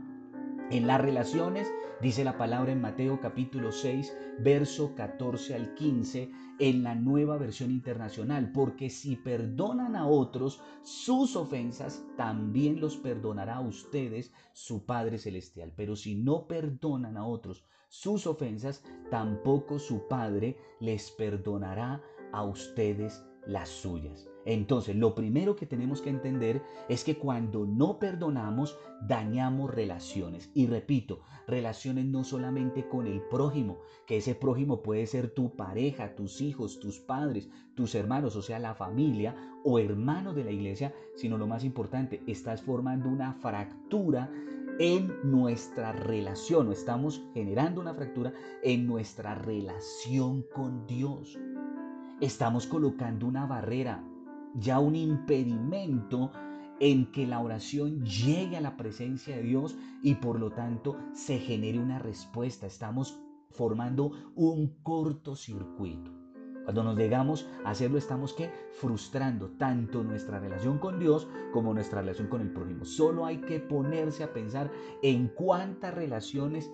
en 0.71 0.87
las 0.87 0.99
relaciones? 0.99 1.71
Dice 2.01 2.25
la 2.25 2.37
palabra 2.37 2.73
en 2.73 2.81
Mateo 2.81 3.21
capítulo 3.21 3.71
6, 3.71 4.15
verso 4.39 4.93
14 4.95 5.55
al 5.55 5.75
15 5.75 6.29
en 6.59 6.83
la 6.83 6.93
nueva 6.93 7.37
versión 7.37 7.71
internacional, 7.71 8.51
porque 8.51 8.89
si 8.89 9.15
perdonan 9.15 9.95
a 9.95 10.05
otros 10.05 10.61
sus 10.83 11.37
ofensas, 11.37 12.03
también 12.17 12.81
los 12.81 12.97
perdonará 12.97 13.55
a 13.55 13.61
ustedes 13.61 14.33
su 14.53 14.85
Padre 14.85 15.17
Celestial. 15.17 15.71
Pero 15.75 15.95
si 15.95 16.15
no 16.15 16.47
perdonan 16.47 17.15
a 17.15 17.25
otros 17.25 17.65
sus 17.87 18.27
ofensas, 18.27 18.83
tampoco 19.09 19.79
su 19.79 20.05
Padre 20.09 20.57
les 20.81 21.11
perdonará 21.11 22.03
a 22.33 22.43
ustedes 22.43 23.23
las 23.47 23.69
suyas. 23.69 24.34
Entonces, 24.45 24.95
lo 24.95 25.15
primero 25.15 25.55
que 25.55 25.65
tenemos 25.65 26.01
que 26.01 26.11
entender 26.11 26.61
es 26.87 27.03
que 27.03 27.17
cuando 27.17 27.65
no 27.65 27.97
perdonamos, 27.97 28.77
dañamos 29.01 29.73
relaciones. 29.73 30.51
Y 30.53 30.67
repito, 30.67 31.21
relaciones 31.47 32.05
no 32.05 32.23
solamente 32.23 32.87
con 32.87 33.07
el 33.07 33.21
prójimo, 33.21 33.79
que 34.05 34.17
ese 34.17 34.35
prójimo 34.35 34.83
puede 34.83 35.07
ser 35.07 35.31
tu 35.31 35.55
pareja, 35.55 36.15
tus 36.15 36.41
hijos, 36.41 36.79
tus 36.79 36.99
padres, 36.99 37.49
tus 37.73 37.95
hermanos, 37.95 38.35
o 38.35 38.41
sea, 38.41 38.59
la 38.59 38.75
familia 38.75 39.35
o 39.63 39.79
hermanos 39.79 40.35
de 40.35 40.43
la 40.43 40.51
iglesia, 40.51 40.93
sino 41.15 41.37
lo 41.37 41.47
más 41.47 41.63
importante, 41.63 42.21
estás 42.27 42.61
formando 42.61 43.09
una 43.09 43.33
fractura 43.33 44.31
en 44.77 45.11
nuestra 45.23 45.93
relación, 45.93 46.67
o 46.67 46.71
estamos 46.71 47.23
generando 47.33 47.81
una 47.81 47.93
fractura 47.93 48.33
en 48.61 48.85
nuestra 48.85 49.33
relación 49.35 50.43
con 50.53 50.85
Dios. 50.85 51.39
Estamos 52.21 52.67
colocando 52.67 53.25
una 53.25 53.45
barrera, 53.45 54.03
ya 54.55 54.79
un 54.79 54.95
impedimento 54.95 56.31
en 56.79 57.11
que 57.11 57.25
la 57.25 57.39
oración 57.39 58.03
llegue 58.03 58.57
a 58.57 58.61
la 58.61 58.77
presencia 58.77 59.35
de 59.35 59.43
Dios 59.43 59.77
y 60.01 60.15
por 60.15 60.39
lo 60.39 60.51
tanto 60.51 60.97
se 61.13 61.39
genere 61.39 61.79
una 61.79 61.99
respuesta. 61.99 62.67
Estamos 62.67 63.19
formando 63.51 64.11
un 64.35 64.75
cortocircuito. 64.83 66.11
Cuando 66.65 66.83
nos 66.83 66.97
llegamos 66.97 67.47
a 67.63 67.69
hacerlo 67.69 67.99
estamos 67.99 68.33
que 68.33 68.49
frustrando 68.73 69.51
tanto 69.51 70.03
nuestra 70.03 70.39
relación 70.39 70.79
con 70.79 70.99
Dios 70.99 71.27
como 71.53 71.73
nuestra 71.73 72.01
relación 72.01 72.27
con 72.27 72.41
el 72.41 72.51
prójimo. 72.51 72.85
Solo 72.85 73.25
hay 73.25 73.37
que 73.37 73.59
ponerse 73.59 74.23
a 74.23 74.33
pensar 74.33 74.71
en 75.03 75.27
cuántas 75.27 75.93
relaciones 75.93 76.71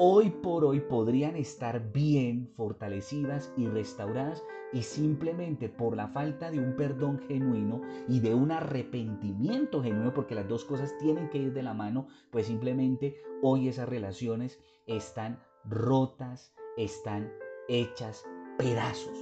hoy 0.00 0.30
por 0.30 0.64
hoy 0.64 0.78
podrían 0.78 1.34
estar 1.34 1.92
bien 1.92 2.48
fortalecidas 2.56 3.52
y 3.56 3.66
restauradas 3.66 4.44
y 4.72 4.82
simplemente 4.82 5.68
por 5.68 5.96
la 5.96 6.06
falta 6.06 6.52
de 6.52 6.60
un 6.60 6.76
perdón 6.76 7.20
genuino 7.26 7.82
y 8.06 8.20
de 8.20 8.32
un 8.32 8.52
arrepentimiento 8.52 9.82
genuino, 9.82 10.14
porque 10.14 10.36
las 10.36 10.46
dos 10.46 10.64
cosas 10.64 10.96
tienen 10.98 11.28
que 11.30 11.38
ir 11.38 11.52
de 11.52 11.64
la 11.64 11.74
mano, 11.74 12.06
pues 12.30 12.46
simplemente 12.46 13.16
hoy 13.42 13.66
esas 13.66 13.88
relaciones 13.88 14.60
están 14.86 15.40
rotas, 15.64 16.54
están 16.76 17.32
hechas 17.68 18.24
pedazos. 18.56 19.18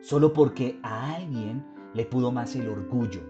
Solo 0.00 0.32
porque 0.32 0.80
a 0.82 1.14
alguien 1.14 1.64
le 1.94 2.04
pudo 2.04 2.32
más 2.32 2.56
el 2.56 2.68
orgullo, 2.68 3.20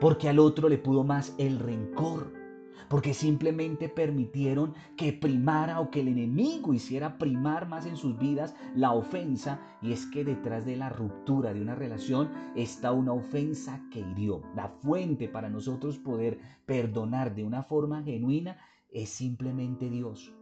porque 0.00 0.28
al 0.28 0.40
otro 0.40 0.68
le 0.68 0.78
pudo 0.78 1.04
más 1.04 1.36
el 1.38 1.60
rencor, 1.60 2.39
porque 2.88 3.14
simplemente 3.14 3.88
permitieron 3.88 4.74
que 4.96 5.12
primara 5.12 5.80
o 5.80 5.90
que 5.90 6.00
el 6.00 6.08
enemigo 6.08 6.74
hiciera 6.74 7.18
primar 7.18 7.68
más 7.68 7.86
en 7.86 7.96
sus 7.96 8.18
vidas 8.18 8.54
la 8.74 8.92
ofensa. 8.92 9.60
Y 9.82 9.92
es 9.92 10.06
que 10.06 10.24
detrás 10.24 10.64
de 10.66 10.76
la 10.76 10.88
ruptura 10.88 11.52
de 11.52 11.62
una 11.62 11.74
relación 11.74 12.30
está 12.54 12.92
una 12.92 13.12
ofensa 13.12 13.82
que 13.90 14.00
hirió. 14.00 14.42
La 14.54 14.68
fuente 14.68 15.28
para 15.28 15.48
nosotros 15.48 15.98
poder 15.98 16.38
perdonar 16.66 17.34
de 17.34 17.44
una 17.44 17.62
forma 17.62 18.02
genuina 18.02 18.58
es 18.92 19.10
simplemente 19.10 19.88
Dios. 19.88 20.32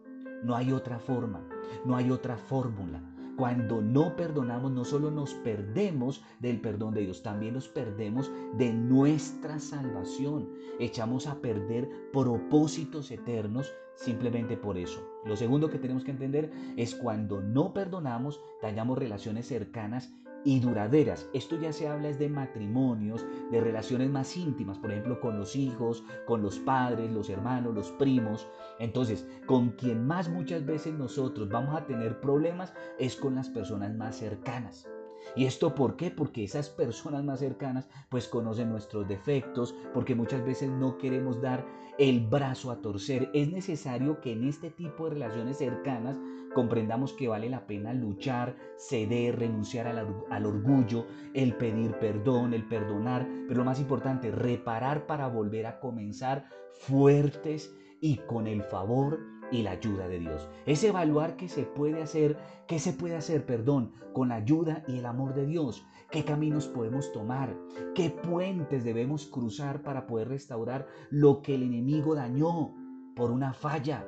No 0.44 0.54
hay 0.54 0.72
otra 0.72 0.98
forma, 0.98 1.46
no 1.84 1.96
hay 1.96 2.10
otra 2.10 2.36
fórmula. 2.36 3.02
Cuando 3.38 3.80
no 3.80 4.16
perdonamos, 4.16 4.72
no 4.72 4.84
solo 4.84 5.12
nos 5.12 5.32
perdemos 5.32 6.24
del 6.40 6.60
perdón 6.60 6.92
de 6.94 7.02
Dios, 7.02 7.22
también 7.22 7.54
nos 7.54 7.68
perdemos 7.68 8.32
de 8.56 8.72
nuestra 8.72 9.60
salvación. 9.60 10.48
Echamos 10.80 11.28
a 11.28 11.40
perder 11.40 11.88
propósitos 12.12 13.12
eternos 13.12 13.72
simplemente 13.94 14.56
por 14.56 14.76
eso. 14.76 15.00
Lo 15.24 15.36
segundo 15.36 15.70
que 15.70 15.78
tenemos 15.78 16.02
que 16.02 16.10
entender 16.10 16.50
es 16.76 16.96
cuando 16.96 17.40
no 17.40 17.72
perdonamos, 17.72 18.40
dañamos 18.60 18.98
relaciones 18.98 19.46
cercanas 19.46 20.12
y 20.44 20.60
duraderas. 20.60 21.28
Esto 21.32 21.56
ya 21.56 21.72
se 21.72 21.88
habla 21.88 22.08
es 22.08 22.18
de 22.18 22.28
matrimonios, 22.28 23.26
de 23.50 23.60
relaciones 23.60 24.10
más 24.10 24.36
íntimas, 24.36 24.78
por 24.78 24.90
ejemplo, 24.90 25.20
con 25.20 25.38
los 25.38 25.56
hijos, 25.56 26.04
con 26.26 26.42
los 26.42 26.58
padres, 26.58 27.10
los 27.12 27.30
hermanos, 27.30 27.74
los 27.74 27.90
primos. 27.92 28.48
Entonces, 28.78 29.26
con 29.46 29.70
quien 29.70 30.06
más 30.06 30.28
muchas 30.28 30.64
veces 30.64 30.94
nosotros 30.94 31.48
vamos 31.48 31.76
a 31.76 31.86
tener 31.86 32.20
problemas 32.20 32.72
es 32.98 33.16
con 33.16 33.34
las 33.34 33.48
personas 33.48 33.94
más 33.94 34.16
cercanas. 34.16 34.88
¿Y 35.36 35.44
esto 35.44 35.74
por 35.74 35.96
qué? 35.96 36.10
Porque 36.10 36.44
esas 36.44 36.68
personas 36.68 37.24
más 37.24 37.40
cercanas 37.40 37.88
pues 38.08 38.28
conocen 38.28 38.70
nuestros 38.70 39.06
defectos, 39.06 39.74
porque 39.94 40.14
muchas 40.14 40.44
veces 40.44 40.70
no 40.70 40.98
queremos 40.98 41.40
dar 41.40 41.64
el 41.98 42.20
brazo 42.20 42.70
a 42.70 42.80
torcer. 42.80 43.30
Es 43.34 43.50
necesario 43.50 44.20
que 44.20 44.32
en 44.32 44.44
este 44.44 44.70
tipo 44.70 45.04
de 45.04 45.14
relaciones 45.14 45.58
cercanas 45.58 46.18
comprendamos 46.54 47.12
que 47.12 47.28
vale 47.28 47.48
la 47.48 47.66
pena 47.66 47.92
luchar, 47.92 48.56
ceder, 48.76 49.38
renunciar 49.38 49.86
al, 49.86 50.46
orgullo, 50.46 51.06
el 51.34 51.54
pedir 51.56 51.92
perdón, 51.98 52.54
el 52.54 52.66
perdonar, 52.66 53.28
pero 53.46 53.58
lo 53.58 53.64
más 53.64 53.80
importante, 53.80 54.30
reparar 54.30 55.06
para 55.06 55.28
volver 55.28 55.66
a 55.66 55.80
comenzar 55.80 56.48
fuertes 56.74 57.74
y 58.00 58.16
con 58.18 58.46
el 58.46 58.62
favor 58.62 59.18
y 59.50 59.62
la 59.62 59.72
ayuda 59.72 60.08
de 60.08 60.18
Dios. 60.18 60.48
Es 60.66 60.82
evaluar 60.84 61.36
qué 61.36 61.48
se 61.48 61.64
puede 61.64 62.02
hacer, 62.02 62.36
qué 62.66 62.78
se 62.78 62.92
puede 62.92 63.16
hacer, 63.16 63.46
perdón, 63.46 63.92
con 64.12 64.28
la 64.28 64.36
ayuda 64.36 64.84
y 64.86 64.98
el 64.98 65.06
amor 65.06 65.34
de 65.34 65.46
Dios. 65.46 65.86
¿Qué 66.10 66.24
caminos 66.24 66.66
podemos 66.68 67.12
tomar? 67.12 67.54
¿Qué 67.94 68.10
puentes 68.10 68.84
debemos 68.84 69.26
cruzar 69.26 69.82
para 69.82 70.06
poder 70.06 70.28
restaurar 70.28 70.86
lo 71.10 71.42
que 71.42 71.54
el 71.54 71.62
enemigo 71.62 72.14
dañó 72.14 72.74
por 73.14 73.30
una 73.30 73.52
falla, 73.52 74.06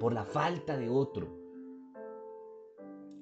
por 0.00 0.12
la 0.12 0.24
falta 0.24 0.76
de 0.76 0.88
otro? 0.88 1.42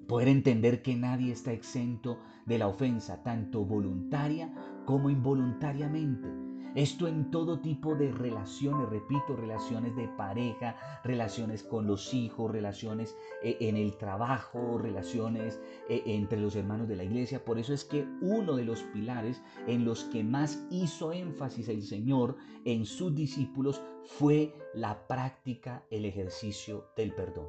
Poder 0.07 0.29
entender 0.29 0.83
que 0.83 0.97
nadie 0.97 1.33
está 1.33 1.53
exento 1.53 2.19
de 2.47 2.59
la 2.59 2.67
ofensa, 2.67 3.23
tanto 3.23 3.65
voluntaria 3.65 4.53
como 4.85 5.09
involuntariamente. 5.09 6.50
Esto 6.77 7.09
en 7.09 7.33
todo 7.33 7.59
tipo 7.59 7.97
de 7.97 8.13
relaciones, 8.13 8.89
repito, 8.89 9.35
relaciones 9.35 9.97
de 9.97 10.07
pareja, 10.07 10.77
relaciones 11.03 11.65
con 11.65 11.87
los 11.87 12.15
hijos, 12.15 12.51
relaciones 12.53 13.17
eh, 13.43 13.57
en 13.61 13.77
el 13.77 13.97
trabajo, 13.97 14.79
relaciones 14.79 15.61
eh, 15.89 16.03
entre 16.07 16.41
los 16.41 16.55
hermanos 16.55 16.87
de 16.87 16.95
la 16.95 17.03
iglesia. 17.03 17.45
Por 17.45 17.59
eso 17.59 17.75
es 17.75 17.85
que 17.85 18.07
uno 18.21 18.55
de 18.55 18.65
los 18.65 18.83
pilares 18.85 19.43
en 19.67 19.85
los 19.85 20.05
que 20.05 20.23
más 20.23 20.65
hizo 20.71 21.13
énfasis 21.13 21.69
el 21.69 21.83
Señor 21.83 22.37
en 22.65 22.87
sus 22.87 23.15
discípulos 23.17 23.83
fue 24.05 24.55
la 24.73 25.09
práctica, 25.09 25.85
el 25.91 26.05
ejercicio 26.05 26.87
del 26.97 27.13
perdón. 27.15 27.47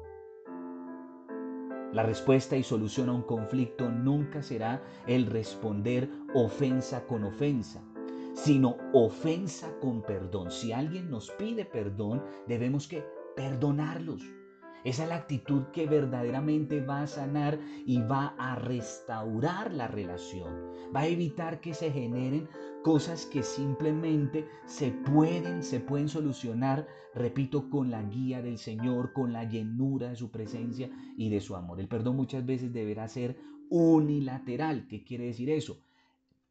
La 1.92 2.02
respuesta 2.02 2.56
y 2.56 2.62
solución 2.62 3.10
a 3.10 3.12
un 3.12 3.22
conflicto 3.22 3.90
nunca 3.90 4.42
será 4.42 4.82
el 5.06 5.26
responder 5.26 6.08
ofensa 6.34 7.06
con 7.06 7.22
ofensa, 7.22 7.84
sino 8.34 8.76
ofensa 8.92 9.78
con 9.80 10.02
perdón. 10.02 10.50
Si 10.50 10.72
alguien 10.72 11.10
nos 11.10 11.30
pide 11.32 11.64
perdón, 11.64 12.22
debemos 12.46 12.88
que 12.88 13.04
perdonarlos. 13.36 14.22
Esa 14.84 15.04
es 15.04 15.08
la 15.10 15.16
actitud 15.16 15.62
que 15.72 15.86
verdaderamente 15.86 16.80
va 16.80 17.02
a 17.02 17.06
sanar 17.06 17.60
y 17.86 18.00
va 18.00 18.34
a 18.36 18.56
restaurar 18.56 19.72
la 19.72 19.86
relación. 19.86 20.72
Va 20.94 21.00
a 21.00 21.06
evitar 21.06 21.60
que 21.60 21.72
se 21.72 21.92
generen 21.92 22.48
cosas 22.82 23.26
que 23.26 23.44
simplemente 23.44 24.48
se 24.66 24.90
pueden, 24.90 25.62
se 25.62 25.78
pueden 25.78 26.08
solucionar, 26.08 26.88
repito, 27.14 27.70
con 27.70 27.92
la 27.92 28.02
guía 28.02 28.42
del 28.42 28.58
Señor, 28.58 29.12
con 29.12 29.32
la 29.32 29.44
llenura 29.44 30.08
de 30.08 30.16
su 30.16 30.32
presencia 30.32 30.90
y 31.16 31.30
de 31.30 31.40
su 31.40 31.54
amor. 31.54 31.78
El 31.78 31.86
perdón 31.86 32.16
muchas 32.16 32.44
veces 32.44 32.72
deberá 32.72 33.06
ser 33.06 33.36
unilateral. 33.70 34.88
¿Qué 34.88 35.04
quiere 35.04 35.26
decir 35.26 35.48
eso? 35.48 35.78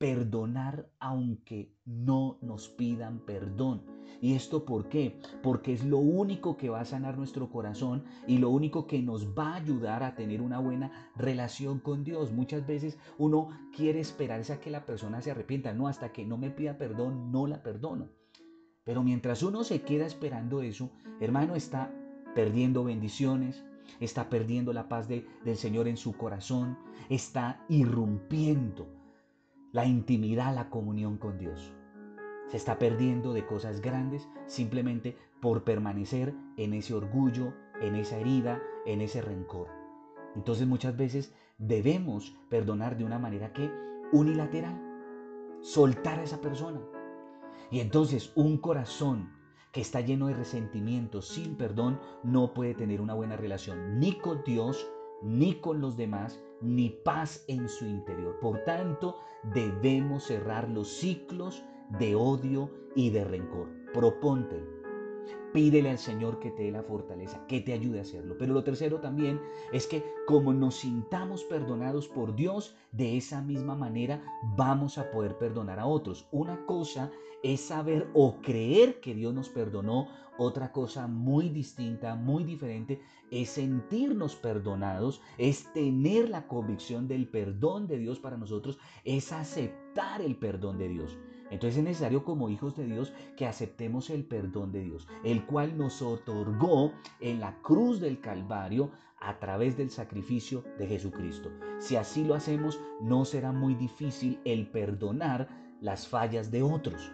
Perdonar 0.02 0.90
aunque 1.00 1.76
no 1.86 2.40
nos 2.42 2.70
pidan 2.70 3.20
perdón. 3.20 3.84
¿Y 4.20 4.34
esto 4.34 4.66
por 4.66 4.90
qué? 4.90 5.22
Porque 5.44 5.74
es 5.74 5.86
lo 5.86 6.00
único 6.00 6.58
que 6.58 6.70
va 6.70 6.82
a 6.82 6.86
sanar 6.86 7.20
nuestro 7.20 7.52
corazón 7.52 8.04
y 8.26 8.40
lo 8.40 8.50
único 8.50 8.88
que 8.88 9.00
nos 9.04 9.38
va 9.38 9.54
a 9.54 9.58
ayudar 9.58 10.02
a 10.02 10.16
tener 10.16 10.42
una 10.42 10.58
buena 10.58 11.12
relación 11.16 11.80
con 11.80 12.04
Dios. 12.04 12.32
Muchas 12.32 12.66
veces 12.66 12.98
uno 13.20 13.50
quiere 13.76 14.00
esperarse 14.00 14.54
a 14.54 14.60
que 14.60 14.72
la 14.72 14.88
persona 14.88 15.22
se 15.22 15.30
arrepienta. 15.30 15.72
No, 15.72 15.88
hasta 15.88 16.12
que 16.12 16.26
no 16.26 16.36
me 16.36 16.50
pida 16.50 16.80
perdón, 16.80 17.32
no 17.32 17.46
la 17.46 17.62
perdono. 17.62 18.10
Pero 18.84 19.04
mientras 19.04 19.44
uno 19.44 19.64
se 19.64 19.84
queda 19.84 20.08
esperando 20.08 20.64
eso, 20.64 20.90
hermano, 21.20 21.56
está 21.56 21.94
perdiendo 22.34 22.84
bendiciones, 22.84 23.64
está 24.00 24.30
perdiendo 24.32 24.74
la 24.74 24.90
paz 24.90 25.08
del 25.08 25.58
Señor 25.58 25.88
en 25.88 25.98
su 25.98 26.14
corazón, 26.14 26.76
está 27.08 27.64
irrumpiendo 27.70 29.01
la 29.72 29.86
intimidad, 29.86 30.54
la 30.54 30.70
comunión 30.70 31.18
con 31.18 31.38
Dios. 31.38 31.74
Se 32.48 32.58
está 32.58 32.78
perdiendo 32.78 33.34
de 33.34 33.46
cosas 33.46 33.82
grandes 33.82 34.28
simplemente 34.46 35.18
por 35.42 35.64
permanecer 35.64 36.34
en 36.58 36.74
ese 36.74 36.94
orgullo, 36.94 37.54
en 37.82 37.96
esa 37.96 38.18
herida, 38.18 38.62
en 38.86 39.02
ese 39.02 39.22
rencor. 39.22 39.68
Entonces 40.36 40.68
muchas 40.68 40.96
veces 40.98 41.34
debemos 41.58 42.36
perdonar 42.50 42.98
de 42.98 43.06
una 43.06 43.20
manera 43.20 43.54
que 43.54 43.72
unilateral, 44.12 44.80
soltar 45.62 46.20
a 46.20 46.24
esa 46.24 46.42
persona. 46.42 46.82
Y 47.70 47.80
entonces 47.80 48.34
un 48.36 48.58
corazón 48.58 49.32
que 49.72 49.82
está 49.82 50.02
lleno 50.02 50.28
de 50.28 50.34
resentimiento, 50.34 51.22
sin 51.22 51.56
perdón, 51.56 52.00
no 52.24 52.54
puede 52.54 52.74
tener 52.74 53.00
una 53.00 53.14
buena 53.14 53.38
relación 53.38 54.00
ni 54.00 54.18
con 54.18 54.44
Dios, 54.44 54.86
ni 55.22 55.56
con 55.56 55.80
los 55.80 55.96
demás, 55.96 56.42
ni 56.62 56.90
paz 56.90 57.44
en 57.48 57.68
su 57.68 57.86
interior. 57.86 58.40
Por 58.40 58.64
tanto, 58.64 59.18
debemos 59.54 60.26
cerrar 60.26 60.70
los 60.70 60.88
ciclos 60.88 61.64
de 62.00 62.16
odio 62.16 62.70
y 62.96 63.10
de 63.10 63.24
rencor. 63.24 63.70
Proponte, 63.94 64.64
pídele 65.54 65.90
al 65.90 65.98
Señor 65.98 66.40
que 66.40 66.52
te 66.52 66.64
dé 66.64 66.72
la 66.72 66.84
fortaleza, 66.84 67.46
que 67.48 67.62
te 67.62 67.74
ayude 67.74 68.00
a 68.00 68.04
hacerlo. 68.04 68.36
Pero 68.38 68.54
lo 68.54 68.64
tercero 68.64 69.00
también 69.00 69.40
es 69.72 69.88
que 69.88 70.04
como 70.26 70.54
nos 70.54 70.76
sintamos 70.76 71.44
perdonados 71.44 72.08
por 72.08 72.36
Dios, 72.36 72.76
de 72.92 73.18
esa 73.18 73.42
misma 73.42 73.76
manera 73.76 74.22
vamos 74.56 74.98
a 74.98 75.12
poder 75.12 75.38
perdonar 75.38 75.80
a 75.80 75.86
otros. 75.86 76.28
Una 76.32 76.66
cosa 76.66 77.12
es 77.44 77.62
saber 77.62 78.10
o 78.14 78.42
creer 78.42 79.00
que 79.00 79.14
Dios 79.14 79.34
nos 79.34 79.50
perdonó. 79.50 80.08
Otra 80.38 80.72
cosa 80.72 81.08
muy 81.08 81.50
distinta, 81.50 82.16
muy 82.16 82.44
diferente, 82.44 83.00
es 83.30 83.50
sentirnos 83.50 84.36
perdonados, 84.36 85.22
es 85.38 85.72
tener 85.74 86.30
la 86.30 86.48
convicción 86.48 87.08
del 87.08 87.28
perdón 87.28 87.88
de 87.88 88.00
Dios 88.00 88.20
para 88.20 88.38
nosotros, 88.38 88.80
es 89.04 89.32
aceptar 89.32 90.22
el 90.22 90.38
perdón 90.38 90.80
de 90.80 90.88
Dios. 90.88 91.18
Entonces 91.52 91.78
es 91.78 91.84
necesario 91.84 92.24
como 92.24 92.50
hijos 92.50 92.76
de 92.76 92.86
Dios 92.86 93.14
que 93.36 93.46
aceptemos 93.46 94.10
el 94.10 94.24
perdón 94.24 94.72
de 94.72 94.82
Dios, 94.84 95.08
el 95.24 95.46
cual 95.46 95.78
nos 95.78 96.02
otorgó 96.02 96.94
en 97.20 97.40
la 97.42 97.62
cruz 97.62 98.00
del 98.00 98.22
Calvario 98.22 98.92
a 99.20 99.38
través 99.38 99.78
del 99.78 99.92
sacrificio 99.92 100.64
de 100.80 100.88
Jesucristo. 100.88 101.52
Si 101.80 101.98
así 101.98 102.24
lo 102.24 102.36
hacemos, 102.36 102.80
no 103.02 103.26
será 103.26 103.52
muy 103.52 103.76
difícil 103.76 104.40
el 104.46 104.68
perdonar 104.68 105.50
las 105.82 106.08
fallas 106.08 106.52
de 106.52 106.64
otros. 106.64 107.12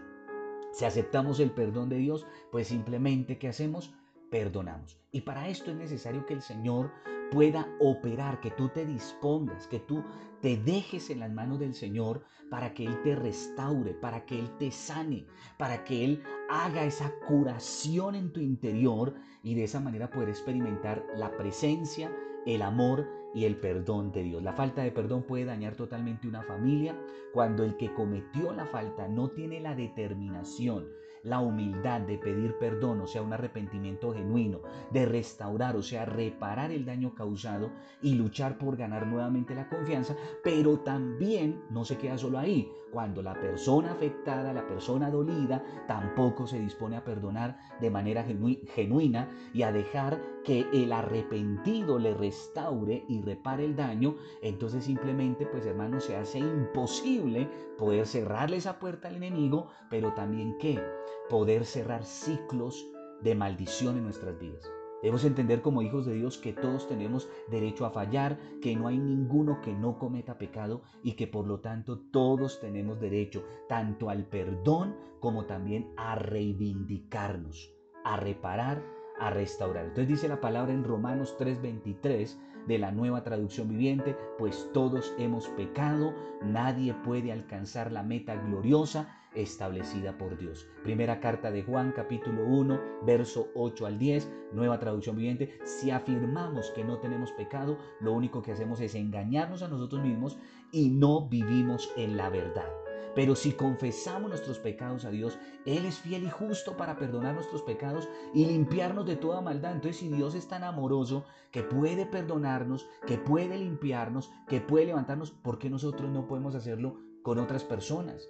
Si 0.71 0.85
aceptamos 0.85 1.39
el 1.39 1.51
perdón 1.51 1.89
de 1.89 1.97
Dios, 1.97 2.27
pues 2.51 2.67
simplemente 2.67 3.39
¿qué 3.39 3.47
hacemos? 3.47 3.91
Perdonamos. 4.29 4.99
Y 5.11 5.21
para 5.21 5.47
esto 5.47 5.71
es 5.71 5.77
necesario 5.77 6.25
que 6.25 6.35
el 6.35 6.41
Señor 6.41 6.91
pueda 7.31 7.67
operar, 7.79 8.39
que 8.39 8.51
tú 8.51 8.69
te 8.69 8.85
dispongas, 8.85 9.67
que 9.67 9.79
tú 9.79 10.03
te 10.41 10.57
dejes 10.57 11.09
en 11.09 11.19
las 11.19 11.31
manos 11.31 11.59
del 11.59 11.73
Señor 11.73 12.23
para 12.49 12.73
que 12.73 12.85
Él 12.85 13.01
te 13.03 13.15
restaure, 13.15 13.93
para 13.93 14.25
que 14.25 14.39
Él 14.39 14.49
te 14.57 14.71
sane, 14.71 15.25
para 15.57 15.83
que 15.83 16.05
Él 16.05 16.23
haga 16.49 16.85
esa 16.85 17.11
curación 17.27 18.15
en 18.15 18.31
tu 18.31 18.39
interior 18.39 19.13
y 19.43 19.55
de 19.55 19.63
esa 19.63 19.79
manera 19.79 20.09
poder 20.09 20.29
experimentar 20.29 21.03
la 21.15 21.35
presencia, 21.35 22.11
el 22.45 22.61
amor 22.61 23.07
y 23.33 23.45
el 23.45 23.57
perdón 23.57 24.11
de 24.11 24.23
Dios. 24.23 24.43
La 24.43 24.53
falta 24.53 24.83
de 24.83 24.91
perdón 24.91 25.23
puede 25.23 25.45
dañar 25.45 25.75
totalmente 25.75 26.27
una 26.27 26.43
familia 26.43 26.97
cuando 27.33 27.63
el 27.63 27.75
que 27.77 27.93
cometió 27.93 28.53
la 28.53 28.65
falta 28.65 29.07
no 29.07 29.29
tiene 29.29 29.59
la 29.59 29.75
determinación, 29.75 30.87
la 31.23 31.39
humildad 31.39 32.01
de 32.01 32.17
pedir 32.17 32.57
perdón, 32.59 33.01
o 33.01 33.07
sea, 33.07 33.21
un 33.21 33.33
arrepentimiento 33.33 34.13
genuino, 34.13 34.61
de 34.91 35.05
restaurar, 35.05 35.75
o 35.75 35.81
sea, 35.81 36.05
reparar 36.05 36.71
el 36.71 36.85
daño 36.85 37.13
causado 37.13 37.71
y 38.01 38.15
luchar 38.15 38.57
por 38.57 38.77
ganar 38.77 39.07
nuevamente 39.07 39.55
la 39.55 39.67
confianza, 39.69 40.15
pero 40.43 40.79
también 40.79 41.61
no 41.69 41.85
se 41.85 41.97
queda 41.97 42.17
solo 42.17 42.39
ahí. 42.39 42.69
Cuando 42.91 43.21
la 43.21 43.33
persona 43.33 43.91
afectada, 43.91 44.53
la 44.53 44.65
persona 44.65 45.11
dolida, 45.11 45.63
tampoco 45.87 46.47
se 46.47 46.59
dispone 46.59 46.95
a 46.95 47.03
perdonar 47.03 47.57
de 47.81 47.89
manera 47.89 48.23
genuina 48.23 49.29
y 49.53 49.63
a 49.63 49.71
dejar 49.71 50.21
que 50.47 50.65
el 50.71 50.93
arrepentido 50.93 51.99
le 51.99 52.13
restaure 52.13 53.03
y 53.09 53.21
repare 53.21 53.65
el 53.65 53.75
daño, 53.75 54.15
entonces 54.41 54.85
simplemente, 54.85 55.45
pues 55.45 55.65
hermano, 55.65 55.99
se 55.99 56.15
hace 56.15 56.39
imposible 56.39 57.49
poder 57.77 58.07
cerrarle 58.07 58.55
esa 58.55 58.79
puerta 58.79 59.09
al 59.09 59.17
enemigo, 59.17 59.67
pero 59.89 60.13
también 60.13 60.57
que 60.57 60.81
poder 61.29 61.65
cerrar 61.65 62.05
ciclos 62.05 62.87
de 63.21 63.35
maldición 63.35 63.97
en 63.97 64.05
nuestras 64.05 64.39
vidas. 64.39 64.71
Debemos 65.01 65.25
entender 65.25 65.61
como 65.61 65.81
hijos 65.81 66.05
de 66.05 66.13
Dios 66.13 66.37
que 66.37 66.53
todos 66.53 66.87
tenemos 66.87 67.27
derecho 67.49 67.85
a 67.85 67.89
fallar, 67.89 68.39
que 68.61 68.73
no 68.73 68.87
hay 68.87 68.99
ninguno 68.99 69.59
que 69.59 69.73
no 69.73 69.99
cometa 69.99 70.37
pecado 70.37 70.81
y 71.03 71.17
que 71.17 71.27
por 71.27 71.45
lo 71.45 71.59
tanto 71.59 71.99
todos 71.99 72.61
tenemos 72.61 73.01
derecho 73.01 73.43
tanto 73.67 74.09
al 74.09 74.25
perdón 74.25 74.95
como 75.19 75.45
también 75.45 75.91
a 75.97 76.15
reivindicarnos, 76.15 77.69
a 78.05 78.15
reparar 78.15 78.96
a 79.19 79.29
restaurar. 79.29 79.85
Entonces 79.85 80.07
dice 80.07 80.27
la 80.27 80.41
palabra 80.41 80.73
en 80.73 80.83
Romanos 80.83 81.35
3:23 81.37 82.37
de 82.67 82.77
la 82.77 82.91
nueva 82.91 83.23
traducción 83.23 83.69
viviente, 83.69 84.15
pues 84.37 84.69
todos 84.73 85.13
hemos 85.17 85.47
pecado, 85.49 86.13
nadie 86.43 86.93
puede 86.93 87.31
alcanzar 87.31 87.91
la 87.91 88.03
meta 88.03 88.35
gloriosa 88.35 89.17
establecida 89.33 90.17
por 90.17 90.37
Dios. 90.37 90.67
Primera 90.83 91.19
carta 91.19 91.51
de 91.51 91.63
Juan 91.63 91.93
capítulo 91.95 92.43
1, 92.45 92.79
verso 93.05 93.49
8 93.55 93.85
al 93.85 93.99
10, 93.99 94.31
nueva 94.51 94.79
traducción 94.79 95.15
viviente, 95.15 95.59
si 95.63 95.91
afirmamos 95.91 96.71
que 96.71 96.83
no 96.83 96.97
tenemos 96.99 97.31
pecado, 97.31 97.77
lo 97.99 98.13
único 98.13 98.41
que 98.41 98.51
hacemos 98.51 98.81
es 98.81 98.95
engañarnos 98.95 99.61
a 99.61 99.67
nosotros 99.67 100.03
mismos 100.03 100.37
y 100.71 100.89
no 100.89 101.29
vivimos 101.29 101.91
en 101.95 102.17
la 102.17 102.29
verdad. 102.29 102.86
Pero 103.17 103.35
si 103.35 103.53
confesamos 103.53 104.29
nuestros 104.29 104.59
pecados 104.59 105.03
a 105.03 105.09
Dios, 105.09 105.39
Él 105.65 105.87
es 105.87 105.97
fiel 105.97 106.25
y 106.25 106.29
justo 106.29 106.77
para 106.77 106.99
perdonar 106.99 107.33
nuestros 107.33 107.63
pecados 107.63 108.07
y 108.31 108.45
limpiarnos 108.45 109.07
de 109.07 109.15
toda 109.15 109.41
maldad. 109.41 109.71
Entonces, 109.71 109.97
si 109.97 110.07
Dios 110.07 110.35
es 110.35 110.47
tan 110.47 110.63
amoroso 110.63 111.25
que 111.49 111.63
puede 111.63 112.05
perdonarnos, 112.05 112.87
que 113.07 113.17
puede 113.17 113.57
limpiarnos, 113.57 114.29
que 114.47 114.61
puede 114.61 114.85
levantarnos, 114.85 115.31
¿por 115.31 115.57
qué 115.57 115.67
nosotros 115.67 116.11
no 116.11 116.27
podemos 116.27 116.53
hacerlo 116.53 116.99
con 117.23 117.39
otras 117.39 117.63
personas? 117.63 118.29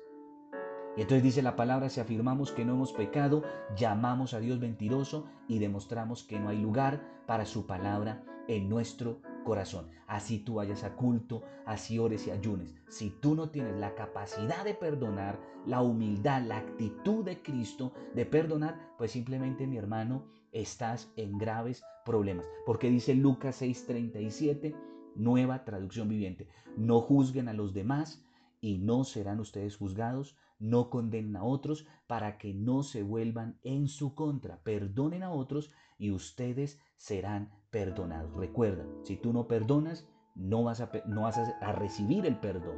Y 0.95 1.02
entonces 1.02 1.21
dice 1.21 1.41
la 1.41 1.58
palabra, 1.58 1.89
si 1.89 2.00
afirmamos 2.00 2.54
que 2.54 2.63
no 2.63 2.71
hemos 2.71 2.93
pecado, 2.93 3.43
llamamos 3.76 4.34
a 4.34 4.39
Dios 4.39 4.58
mentiroso 4.58 5.26
y 5.50 5.60
demostramos 5.60 6.23
que 6.23 6.39
no 6.39 6.47
hay 6.47 6.62
lugar 6.62 7.02
para 7.26 7.45
su 7.45 7.67
palabra 7.67 8.23
en 8.47 8.69
nuestro 8.69 9.19
corazón. 9.47 9.88
Así 10.07 10.39
tú 10.39 10.55
vayas 10.55 10.83
a 10.83 10.93
culto, 10.97 11.41
así 11.65 11.97
ores 11.99 12.27
y 12.27 12.31
ayunes. 12.31 12.75
Si 12.89 13.10
tú 13.10 13.33
no 13.33 13.49
tienes 13.49 13.77
la 13.77 13.95
capacidad 13.95 14.65
de 14.65 14.73
perdonar, 14.73 15.39
la 15.65 15.81
humildad, 15.81 16.41
la 16.41 16.57
actitud 16.57 17.23
de 17.23 17.41
Cristo 17.41 17.93
de 18.13 18.25
perdonar, 18.25 18.77
pues 18.97 19.12
simplemente 19.12 19.65
mi 19.65 19.77
hermano, 19.77 20.25
estás 20.51 21.13
en 21.15 21.38
graves 21.38 21.81
problemas. 22.03 22.45
Porque 22.65 22.89
dice 22.89 23.15
Lucas 23.15 23.62
6:37, 23.62 24.75
nueva 25.15 25.63
traducción 25.63 26.10
viviente. 26.10 26.49
No 26.75 26.99
juzguen 26.99 27.47
a 27.47 27.53
los 27.53 27.73
demás 27.73 28.25
y 28.60 28.79
no 28.79 29.05
serán 29.05 29.39
ustedes 29.39 29.77
juzgados, 29.77 30.36
no 30.60 30.89
condenen 30.89 31.38
a 31.38 31.43
otros 31.43 31.88
para 32.05 32.38
que 32.38 32.53
no 32.53 32.83
se 32.83 33.01
vuelvan 33.01 33.60
en 33.63 33.88
su 33.88 34.13
contra. 34.13 34.57
Perdonen 34.63 35.23
a 35.23 35.31
otros 35.31 35.71
y 35.97 36.12
ustedes 36.12 36.81
serán 36.98 37.50
perdonados. 37.72 38.34
Recuerda, 38.36 38.86
si 39.04 39.15
tú 39.15 39.34
no 39.34 39.48
perdonas, 39.48 40.08
no 40.36 40.63
vas 40.63 40.82
a, 40.82 40.92
no 41.08 41.24
vas 41.24 41.38
a 41.38 41.72
recibir 41.72 42.26
el 42.26 42.40
perdón. 42.40 42.78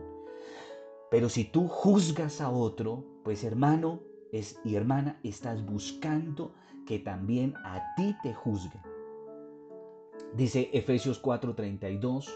Pero 1.12 1.30
si 1.30 1.44
tú 1.44 1.68
juzgas 1.68 2.40
a 2.40 2.50
otro, 2.50 3.04
pues 3.24 3.44
hermano 3.44 4.02
es, 4.32 4.60
y 4.64 4.76
hermana, 4.76 5.20
estás 5.24 5.66
buscando 5.66 6.54
que 6.86 7.00
también 7.00 7.56
a 7.66 7.96
ti 7.96 8.16
te 8.22 8.34
juzguen. 8.34 8.82
Dice 10.36 10.70
Efesios 10.74 11.22
4:32, 11.22 12.30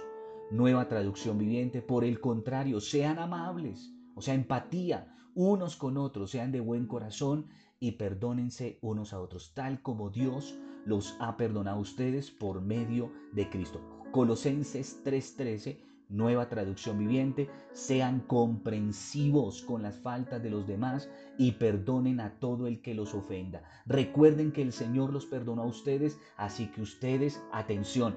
nueva 0.52 0.88
traducción 0.88 1.38
viviente, 1.38 1.82
por 1.82 2.04
el 2.04 2.20
contrario, 2.20 2.80
sean 2.80 3.20
amables, 3.20 3.94
o 4.16 4.22
sea, 4.22 4.34
empatía 4.34 5.16
unos 5.36 5.76
con 5.76 5.98
otros, 5.98 6.32
sean 6.32 6.52
de 6.52 6.60
buen 6.60 6.88
corazón 6.88 7.48
y 7.80 7.94
perdónense 7.94 8.80
unos 8.82 9.14
a 9.14 9.22
otros, 9.22 9.54
tal 9.54 9.82
como 9.82 10.10
Dios 10.10 10.58
los 10.86 11.16
ha 11.20 11.38
perdonado 11.38 11.78
a 11.78 11.82
ustedes 11.82 12.32
por 12.32 12.62
medio 12.62 13.12
de 13.32 13.50
Cristo. 13.50 13.82
Colosenses 14.12 15.02
3:13 15.04 15.78
Nueva 16.14 16.48
traducción 16.48 17.00
viviente, 17.00 17.50
sean 17.72 18.20
comprensivos 18.20 19.64
con 19.64 19.82
las 19.82 19.98
faltas 19.98 20.44
de 20.44 20.52
los 20.52 20.68
demás 20.68 21.10
y 21.40 21.54
perdonen 21.54 22.20
a 22.20 22.40
todo 22.40 22.68
el 22.68 22.82
que 22.82 22.94
los 22.94 23.16
ofenda. 23.16 23.64
Recuerden 23.88 24.52
que 24.52 24.62
el 24.62 24.74
Señor 24.74 25.12
los 25.12 25.26
perdonó 25.26 25.64
a 25.64 25.68
ustedes, 25.68 26.20
así 26.38 26.68
que 26.68 26.84
ustedes, 26.84 27.42
atención, 27.52 28.16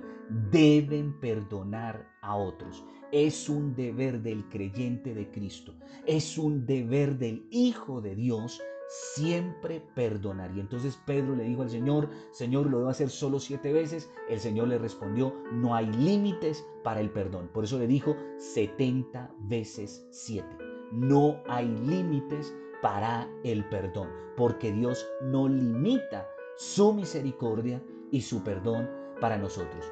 deben 0.50 1.18
perdonar 1.20 2.06
a 2.20 2.36
otros. 2.36 2.84
Es 3.12 3.48
un 3.48 3.74
deber 3.74 4.20
del 4.20 4.46
creyente 4.50 5.14
de 5.14 5.30
Cristo, 5.30 5.72
es 6.06 6.36
un 6.36 6.66
deber 6.66 7.16
del 7.16 7.46
Hijo 7.50 8.02
de 8.02 8.14
Dios 8.14 8.60
siempre 8.88 9.80
perdonar. 9.94 10.50
Y 10.54 10.60
entonces 10.60 10.98
Pedro 11.06 11.34
le 11.34 11.44
dijo 11.44 11.62
al 11.62 11.70
Señor, 11.70 12.08
Señor, 12.30 12.70
lo 12.70 12.78
debo 12.78 12.90
hacer 12.90 13.10
solo 13.10 13.38
siete 13.38 13.72
veces. 13.72 14.10
El 14.28 14.40
Señor 14.40 14.68
le 14.68 14.78
respondió, 14.78 15.34
no 15.52 15.74
hay 15.74 15.86
límites 15.86 16.66
para 16.84 17.00
el 17.00 17.10
perdón. 17.10 17.50
Por 17.52 17.64
eso 17.64 17.78
le 17.78 17.86
dijo 17.86 18.16
70 18.38 19.30
veces 19.40 20.06
siete. 20.10 20.56
No 20.92 21.42
hay 21.48 21.66
límites 21.66 22.54
para 22.82 23.28
el 23.42 23.68
perdón, 23.68 24.08
porque 24.36 24.72
Dios 24.72 25.06
no 25.22 25.48
limita 25.48 26.28
su 26.56 26.92
misericordia 26.92 27.82
y 28.10 28.20
su 28.20 28.42
perdón 28.42 28.88
para 29.20 29.36
nosotros. 29.36 29.84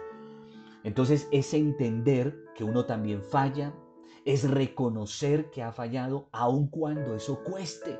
Entonces 0.85 1.29
es 1.33 1.53
entender 1.55 2.45
que 2.55 2.63
uno 2.63 2.85
también 2.85 3.23
falla, 3.23 3.75
es 4.25 4.49
reconocer 4.49 5.51
que 5.51 5.63
ha 5.63 5.73
fallado 5.73 6.29
aun 6.33 6.69
cuando 6.69 7.15
eso 7.15 7.43
cueste. 7.43 7.99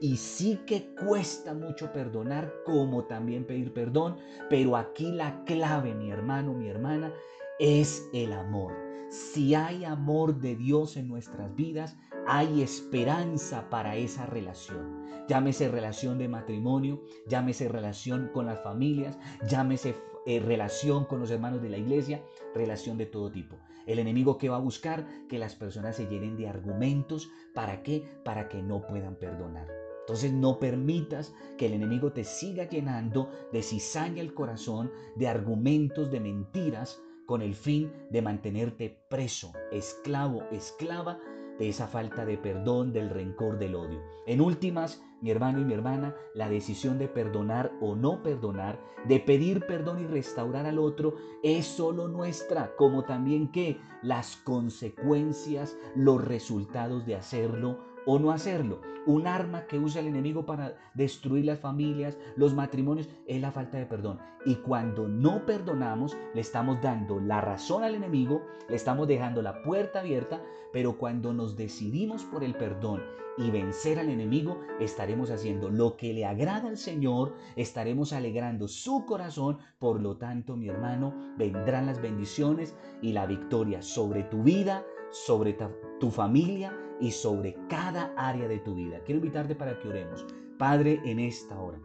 Y 0.00 0.16
sí 0.16 0.60
que 0.66 0.94
cuesta 0.94 1.54
mucho 1.54 1.92
perdonar, 1.92 2.52
como 2.64 3.04
también 3.04 3.46
pedir 3.46 3.72
perdón, 3.72 4.16
pero 4.48 4.76
aquí 4.76 5.12
la 5.12 5.44
clave, 5.44 5.94
mi 5.94 6.10
hermano, 6.10 6.52
mi 6.54 6.68
hermana, 6.68 7.12
es 7.58 8.08
el 8.12 8.32
amor. 8.32 8.74
Si 9.10 9.54
hay 9.54 9.84
amor 9.84 10.38
de 10.38 10.54
Dios 10.54 10.96
en 10.96 11.08
nuestras 11.08 11.54
vidas, 11.54 11.96
hay 12.26 12.62
esperanza 12.62 13.68
para 13.70 13.96
esa 13.96 14.26
relación. 14.26 15.06
Llámese 15.28 15.68
relación 15.68 16.18
de 16.18 16.28
matrimonio, 16.28 17.02
llámese 17.26 17.68
relación 17.68 18.30
con 18.34 18.46
las 18.46 18.62
familias, 18.62 19.18
llámese 19.48 19.96
eh, 20.26 20.40
relación 20.40 21.06
con 21.06 21.20
los 21.20 21.30
hermanos 21.30 21.62
de 21.62 21.70
la 21.70 21.78
iglesia, 21.78 22.22
relación 22.54 22.98
de 22.98 23.06
todo 23.06 23.30
tipo. 23.30 23.56
El 23.88 23.98
enemigo 23.98 24.38
que 24.38 24.48
va 24.48 24.56
a 24.56 24.60
buscar 24.60 25.04
que 25.28 25.38
las 25.38 25.56
personas 25.56 25.96
se 25.96 26.06
llenen 26.06 26.36
de 26.36 26.46
argumentos. 26.46 27.28
¿Para 27.54 27.82
qué? 27.82 28.04
Para 28.24 28.48
que 28.48 28.62
no 28.62 28.86
puedan 28.86 29.16
perdonar. 29.16 29.66
Entonces 30.00 30.32
no 30.32 30.58
permitas 30.58 31.34
que 31.56 31.66
el 31.66 31.72
enemigo 31.72 32.12
te 32.12 32.22
siga 32.22 32.68
llenando 32.68 33.30
de 33.52 33.62
cizaña 33.62 34.20
el 34.20 34.34
corazón, 34.34 34.92
de 35.16 35.26
argumentos, 35.26 36.10
de 36.10 36.20
mentiras, 36.20 37.02
con 37.26 37.42
el 37.42 37.54
fin 37.54 37.92
de 38.10 38.22
mantenerte 38.22 39.04
preso, 39.10 39.52
esclavo, 39.70 40.44
esclava 40.50 41.18
de 41.58 41.68
esa 41.68 41.86
falta 41.86 42.24
de 42.24 42.38
perdón, 42.38 42.92
del 42.92 43.10
rencor, 43.10 43.58
del 43.58 43.74
odio. 43.74 44.00
En 44.26 44.40
últimas, 44.40 45.02
mi 45.20 45.30
hermano 45.30 45.60
y 45.60 45.64
mi 45.64 45.74
hermana, 45.74 46.14
la 46.34 46.48
decisión 46.48 46.98
de 46.98 47.08
perdonar 47.08 47.72
o 47.80 47.96
no 47.96 48.22
perdonar, 48.22 48.80
de 49.06 49.20
pedir 49.20 49.66
perdón 49.66 50.00
y 50.00 50.06
restaurar 50.06 50.66
al 50.66 50.78
otro, 50.78 51.14
es 51.42 51.66
solo 51.66 52.08
nuestra, 52.08 52.74
como 52.76 53.04
también 53.04 53.50
que 53.50 53.80
las 54.02 54.36
consecuencias, 54.36 55.76
los 55.94 56.24
resultados 56.24 57.06
de 57.06 57.16
hacerlo 57.16 57.78
o 58.08 58.18
no 58.18 58.32
hacerlo. 58.32 58.80
Un 59.04 59.26
arma 59.26 59.66
que 59.66 59.78
usa 59.78 60.00
el 60.00 60.06
enemigo 60.06 60.46
para 60.46 60.74
destruir 60.94 61.44
las 61.44 61.60
familias, 61.60 62.16
los 62.36 62.54
matrimonios, 62.54 63.06
es 63.26 63.38
la 63.40 63.52
falta 63.52 63.76
de 63.76 63.84
perdón. 63.84 64.18
Y 64.46 64.56
cuando 64.56 65.06
no 65.08 65.44
perdonamos, 65.44 66.16
le 66.34 66.40
estamos 66.40 66.80
dando 66.80 67.20
la 67.20 67.42
razón 67.42 67.84
al 67.84 67.94
enemigo, 67.94 68.42
le 68.66 68.76
estamos 68.76 69.08
dejando 69.08 69.42
la 69.42 69.62
puerta 69.62 70.00
abierta, 70.00 70.42
pero 70.72 70.96
cuando 70.96 71.34
nos 71.34 71.54
decidimos 71.54 72.24
por 72.24 72.44
el 72.44 72.54
perdón 72.54 73.02
y 73.36 73.50
vencer 73.50 73.98
al 73.98 74.08
enemigo, 74.08 74.58
estaremos 74.80 75.30
haciendo 75.30 75.68
lo 75.68 75.98
que 75.98 76.14
le 76.14 76.24
agrada 76.24 76.68
al 76.68 76.78
Señor, 76.78 77.34
estaremos 77.56 78.14
alegrando 78.14 78.68
su 78.68 79.04
corazón, 79.04 79.58
por 79.78 80.00
lo 80.00 80.16
tanto, 80.16 80.56
mi 80.56 80.68
hermano, 80.68 81.14
vendrán 81.36 81.84
las 81.84 82.00
bendiciones 82.00 82.74
y 83.02 83.12
la 83.12 83.26
victoria 83.26 83.82
sobre 83.82 84.22
tu 84.22 84.42
vida, 84.42 84.82
sobre 85.10 85.56
tu 85.98 86.10
familia 86.10 86.76
y 87.00 87.10
sobre 87.10 87.56
cada 87.68 88.12
área 88.16 88.48
de 88.48 88.58
tu 88.58 88.74
vida. 88.74 89.00
Quiero 89.04 89.20
invitarte 89.20 89.54
para 89.54 89.78
que 89.78 89.88
oremos. 89.88 90.26
Padre, 90.58 91.00
en 91.04 91.18
esta 91.18 91.58
hora. 91.58 91.78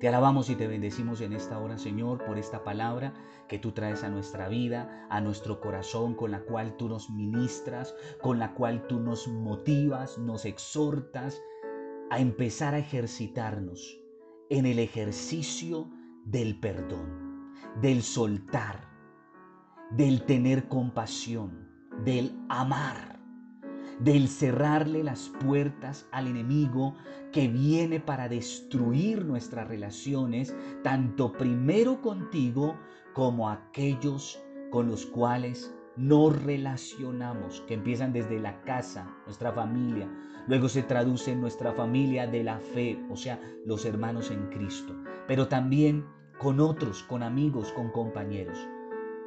Te 0.00 0.08
alabamos 0.08 0.50
y 0.50 0.56
te 0.56 0.66
bendecimos 0.66 1.20
en 1.20 1.32
esta 1.32 1.60
hora, 1.60 1.78
Señor, 1.78 2.24
por 2.24 2.36
esta 2.36 2.64
palabra 2.64 3.14
que 3.48 3.60
tú 3.60 3.70
traes 3.70 4.02
a 4.02 4.08
nuestra 4.08 4.48
vida, 4.48 5.06
a 5.10 5.20
nuestro 5.20 5.60
corazón, 5.60 6.14
con 6.14 6.32
la 6.32 6.40
cual 6.40 6.76
tú 6.76 6.88
nos 6.88 7.08
ministras, 7.08 7.94
con 8.20 8.40
la 8.40 8.52
cual 8.54 8.88
tú 8.88 8.98
nos 8.98 9.28
motivas, 9.28 10.18
nos 10.18 10.44
exhortas 10.44 11.40
a 12.10 12.18
empezar 12.18 12.74
a 12.74 12.78
ejercitarnos 12.78 13.96
en 14.50 14.66
el 14.66 14.80
ejercicio 14.80 15.88
del 16.24 16.58
perdón, 16.58 17.54
del 17.80 18.02
soltar, 18.02 18.88
del 19.92 20.24
tener 20.24 20.66
compasión, 20.66 21.71
del 22.04 22.32
amar 22.48 23.12
del 24.04 24.28
cerrarle 24.28 25.04
las 25.04 25.30
puertas 25.44 26.06
al 26.10 26.26
enemigo 26.26 26.94
que 27.30 27.48
viene 27.48 28.00
para 28.00 28.28
destruir 28.28 29.24
nuestras 29.24 29.68
relaciones, 29.68 30.54
tanto 30.82 31.32
primero 31.32 32.00
contigo 32.00 32.76
como 33.14 33.48
aquellos 33.48 34.40
con 34.70 34.88
los 34.88 35.06
cuales 35.06 35.72
nos 35.96 36.42
relacionamos, 36.42 37.60
que 37.68 37.74
empiezan 37.74 38.12
desde 38.12 38.40
la 38.40 38.60
casa, 38.62 39.14
nuestra 39.26 39.52
familia, 39.52 40.10
luego 40.48 40.68
se 40.68 40.82
traduce 40.82 41.32
en 41.32 41.40
nuestra 41.40 41.72
familia 41.72 42.26
de 42.26 42.42
la 42.42 42.58
fe, 42.58 42.98
o 43.10 43.16
sea, 43.16 43.38
los 43.66 43.84
hermanos 43.84 44.30
en 44.30 44.48
Cristo, 44.48 44.96
pero 45.28 45.48
también 45.48 46.06
con 46.38 46.58
otros, 46.60 47.02
con 47.04 47.22
amigos, 47.22 47.70
con 47.72 47.90
compañeros. 47.90 48.58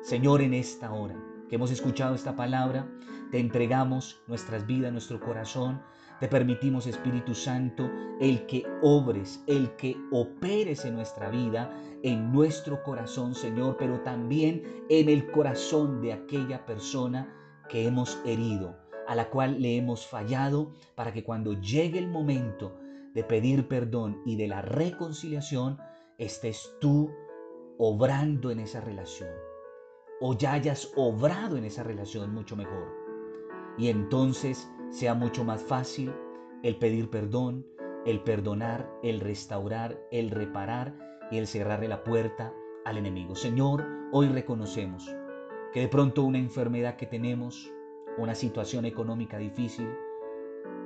Señor, 0.01 0.41
en 0.41 0.53
esta 0.55 0.91
hora, 0.91 1.15
que 1.49 1.55
hemos 1.55 1.71
escuchado 1.71 2.15
esta 2.15 2.35
palabra, 2.35 2.87
te 3.31 3.39
entregamos 3.39 4.21
nuestras 4.27 4.65
vidas, 4.65 4.91
nuestro 4.91 5.19
corazón, 5.19 5.81
te 6.19 6.27
permitimos 6.27 6.87
Espíritu 6.87 7.35
Santo 7.35 7.89
el 8.21 8.45
que 8.45 8.65
obres, 8.81 9.43
el 9.47 9.75
que 9.75 9.97
operes 10.11 10.85
en 10.85 10.95
nuestra 10.95 11.29
vida, 11.29 11.69
en 12.03 12.31
nuestro 12.31 12.81
corazón, 12.83 13.35
Señor, 13.35 13.75
pero 13.77 13.99
también 14.01 14.63
en 14.89 15.09
el 15.09 15.29
corazón 15.31 16.01
de 16.01 16.13
aquella 16.13 16.65
persona 16.65 17.33
que 17.67 17.85
hemos 17.85 18.17
herido, 18.25 18.77
a 19.07 19.15
la 19.15 19.29
cual 19.29 19.61
le 19.61 19.75
hemos 19.75 20.07
fallado, 20.07 20.71
para 20.95 21.11
que 21.11 21.23
cuando 21.23 21.53
llegue 21.53 21.99
el 21.99 22.07
momento 22.07 22.77
de 23.13 23.23
pedir 23.23 23.67
perdón 23.67 24.21
y 24.25 24.35
de 24.37 24.47
la 24.47 24.61
reconciliación, 24.61 25.77
estés 26.17 26.73
tú 26.79 27.11
obrando 27.77 28.51
en 28.51 28.61
esa 28.61 28.79
relación 28.79 29.44
o 30.27 30.35
ya 30.35 30.53
hayas 30.53 30.91
obrado 30.95 31.55
en 31.55 31.65
esa 31.65 31.83
relación 31.83 32.33
mucho 32.33 32.55
mejor. 32.55 32.91
Y 33.77 33.89
entonces 33.89 34.67
sea 34.89 35.13
mucho 35.13 35.43
más 35.43 35.61
fácil 35.61 36.11
el 36.63 36.77
pedir 36.77 37.11
perdón, 37.11 37.63
el 38.07 38.21
perdonar, 38.21 38.91
el 39.03 39.19
restaurar, 39.19 40.01
el 40.11 40.31
reparar 40.31 40.95
y 41.29 41.37
el 41.37 41.45
cerrarle 41.45 41.87
la 41.87 42.03
puerta 42.03 42.55
al 42.85 42.97
enemigo. 42.97 43.35
Señor, 43.35 43.85
hoy 44.11 44.27
reconocemos 44.27 45.07
que 45.71 45.81
de 45.81 45.89
pronto 45.89 46.23
una 46.23 46.39
enfermedad 46.39 46.95
que 46.95 47.05
tenemos, 47.05 47.71
una 48.17 48.33
situación 48.33 48.85
económica 48.85 49.37
difícil, 49.37 49.89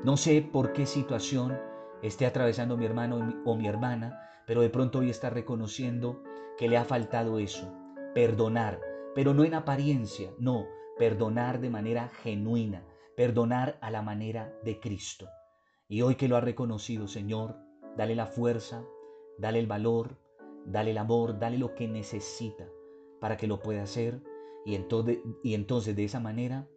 no 0.04 0.18
sé 0.18 0.42
por 0.42 0.74
qué 0.74 0.86
situación 0.86 1.58
esté 2.02 2.26
atravesando 2.26 2.76
mi 2.76 2.86
hermano 2.86 3.42
o 3.46 3.56
mi 3.56 3.70
hermana, 3.70 4.20
pero 4.46 4.60
de 4.60 4.70
pronto 4.70 5.00
hoy 5.00 5.10
está 5.10 5.30
reconociendo 5.30 6.24
que 6.58 6.68
le 6.68 6.76
ha 6.76 6.84
faltado 6.84 7.40
eso, 7.40 7.74
perdonar, 8.14 8.89
pero 9.16 9.34
no 9.34 9.44
en 9.44 9.54
apariencia, 9.54 10.32
no, 10.40 10.66
perdonar 10.98 11.60
de 11.60 11.70
manera 11.70 12.10
genuina, 12.10 12.84
perdonar 13.16 13.78
a 13.82 13.92
la 13.92 14.02
manera 14.02 14.54
de 14.64 14.80
Cristo. 14.80 15.28
Y 15.88 16.02
hoy 16.02 16.16
que 16.16 16.28
lo 16.28 16.38
ha 16.38 16.42
reconocido, 16.42 17.08
Señor, 17.08 17.58
dale 17.98 18.16
la 18.16 18.28
fuerza, 18.28 18.84
dale 19.38 19.60
el 19.60 19.68
valor, 19.68 20.18
dale 20.66 20.92
el 20.92 20.98
amor, 20.98 21.40
dale 21.40 21.58
lo 21.58 21.74
que 21.74 21.88
necesita 21.88 22.68
para 23.20 23.38
que 23.38 23.48
lo 23.48 23.60
pueda 23.60 23.84
hacer 23.84 24.22
y 24.66 24.76
entonces, 24.76 25.20
y 25.44 25.54
entonces 25.54 25.96
de 25.96 26.04
esa 26.04 26.20
manera 26.20 26.68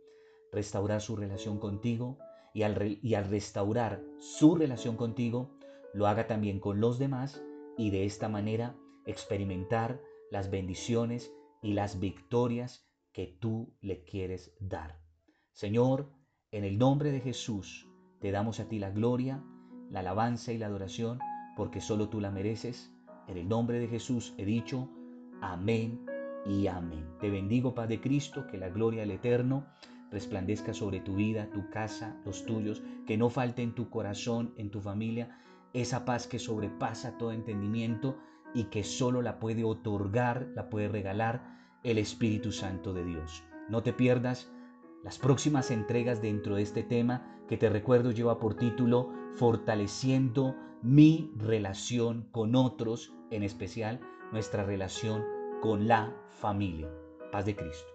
restaurar 0.50 1.00
su 1.00 1.16
relación 1.16 1.58
contigo 1.58 2.18
y 2.54 2.62
al, 2.62 2.98
y 3.02 3.14
al 3.14 3.28
restaurar 3.28 4.02
su 4.18 4.54
relación 4.54 4.96
contigo, 4.96 5.50
lo 5.94 6.06
haga 6.06 6.26
también 6.26 6.60
con 6.60 6.80
los 6.80 6.98
demás 6.98 7.42
y 7.76 7.90
de 7.90 8.04
esta 8.04 8.28
manera 8.28 8.76
experimentar 9.06 10.00
las 10.30 10.50
bendiciones 10.50 11.32
y 11.62 11.72
las 11.72 12.00
victorias 12.00 12.86
que 13.12 13.26
tú 13.26 13.74
le 13.80 14.04
quieres 14.04 14.54
dar. 14.60 15.00
Señor, 15.52 16.12
en 16.50 16.64
el 16.64 16.78
nombre 16.78 17.12
de 17.12 17.20
Jesús, 17.20 17.88
te 18.20 18.30
damos 18.30 18.60
a 18.60 18.68
ti 18.68 18.78
la 18.78 18.90
gloria, 18.90 19.42
la 19.90 20.00
alabanza 20.00 20.52
y 20.52 20.58
la 20.58 20.66
adoración, 20.66 21.18
porque 21.56 21.80
solo 21.80 22.08
tú 22.08 22.20
la 22.20 22.30
mereces. 22.30 22.92
En 23.28 23.36
el 23.36 23.48
nombre 23.48 23.78
de 23.78 23.88
Jesús 23.88 24.34
he 24.38 24.44
dicho, 24.44 24.90
amén 25.40 26.04
y 26.44 26.66
amén. 26.66 27.06
Te 27.20 27.30
bendigo, 27.30 27.74
Padre 27.74 28.00
Cristo, 28.00 28.46
que 28.46 28.58
la 28.58 28.68
gloria 28.68 29.00
del 29.00 29.12
Eterno 29.12 29.66
resplandezca 30.10 30.74
sobre 30.74 31.00
tu 31.00 31.14
vida, 31.14 31.50
tu 31.52 31.70
casa, 31.70 32.20
los 32.24 32.44
tuyos, 32.44 32.82
que 33.06 33.16
no 33.16 33.30
falte 33.30 33.62
en 33.62 33.74
tu 33.74 33.88
corazón, 33.88 34.52
en 34.56 34.70
tu 34.70 34.80
familia, 34.80 35.38
esa 35.72 36.04
paz 36.04 36.26
que 36.26 36.38
sobrepasa 36.38 37.16
todo 37.16 37.32
entendimiento 37.32 38.18
y 38.54 38.64
que 38.64 38.84
solo 38.84 39.22
la 39.22 39.38
puede 39.38 39.64
otorgar, 39.64 40.48
la 40.54 40.68
puede 40.68 40.88
regalar 40.88 41.58
el 41.82 41.98
Espíritu 41.98 42.52
Santo 42.52 42.92
de 42.92 43.04
Dios. 43.04 43.44
No 43.68 43.82
te 43.82 43.92
pierdas 43.92 44.50
las 45.02 45.18
próximas 45.18 45.70
entregas 45.70 46.22
dentro 46.22 46.56
de 46.56 46.62
este 46.62 46.82
tema 46.82 47.44
que 47.48 47.56
te 47.56 47.68
recuerdo 47.68 48.12
lleva 48.12 48.38
por 48.38 48.54
título 48.54 49.10
Fortaleciendo 49.34 50.54
mi 50.82 51.32
relación 51.36 52.28
con 52.30 52.54
otros, 52.54 53.12
en 53.30 53.42
especial 53.42 54.00
nuestra 54.30 54.64
relación 54.64 55.24
con 55.60 55.88
la 55.88 56.14
familia. 56.28 56.88
Paz 57.30 57.46
de 57.46 57.56
Cristo. 57.56 57.91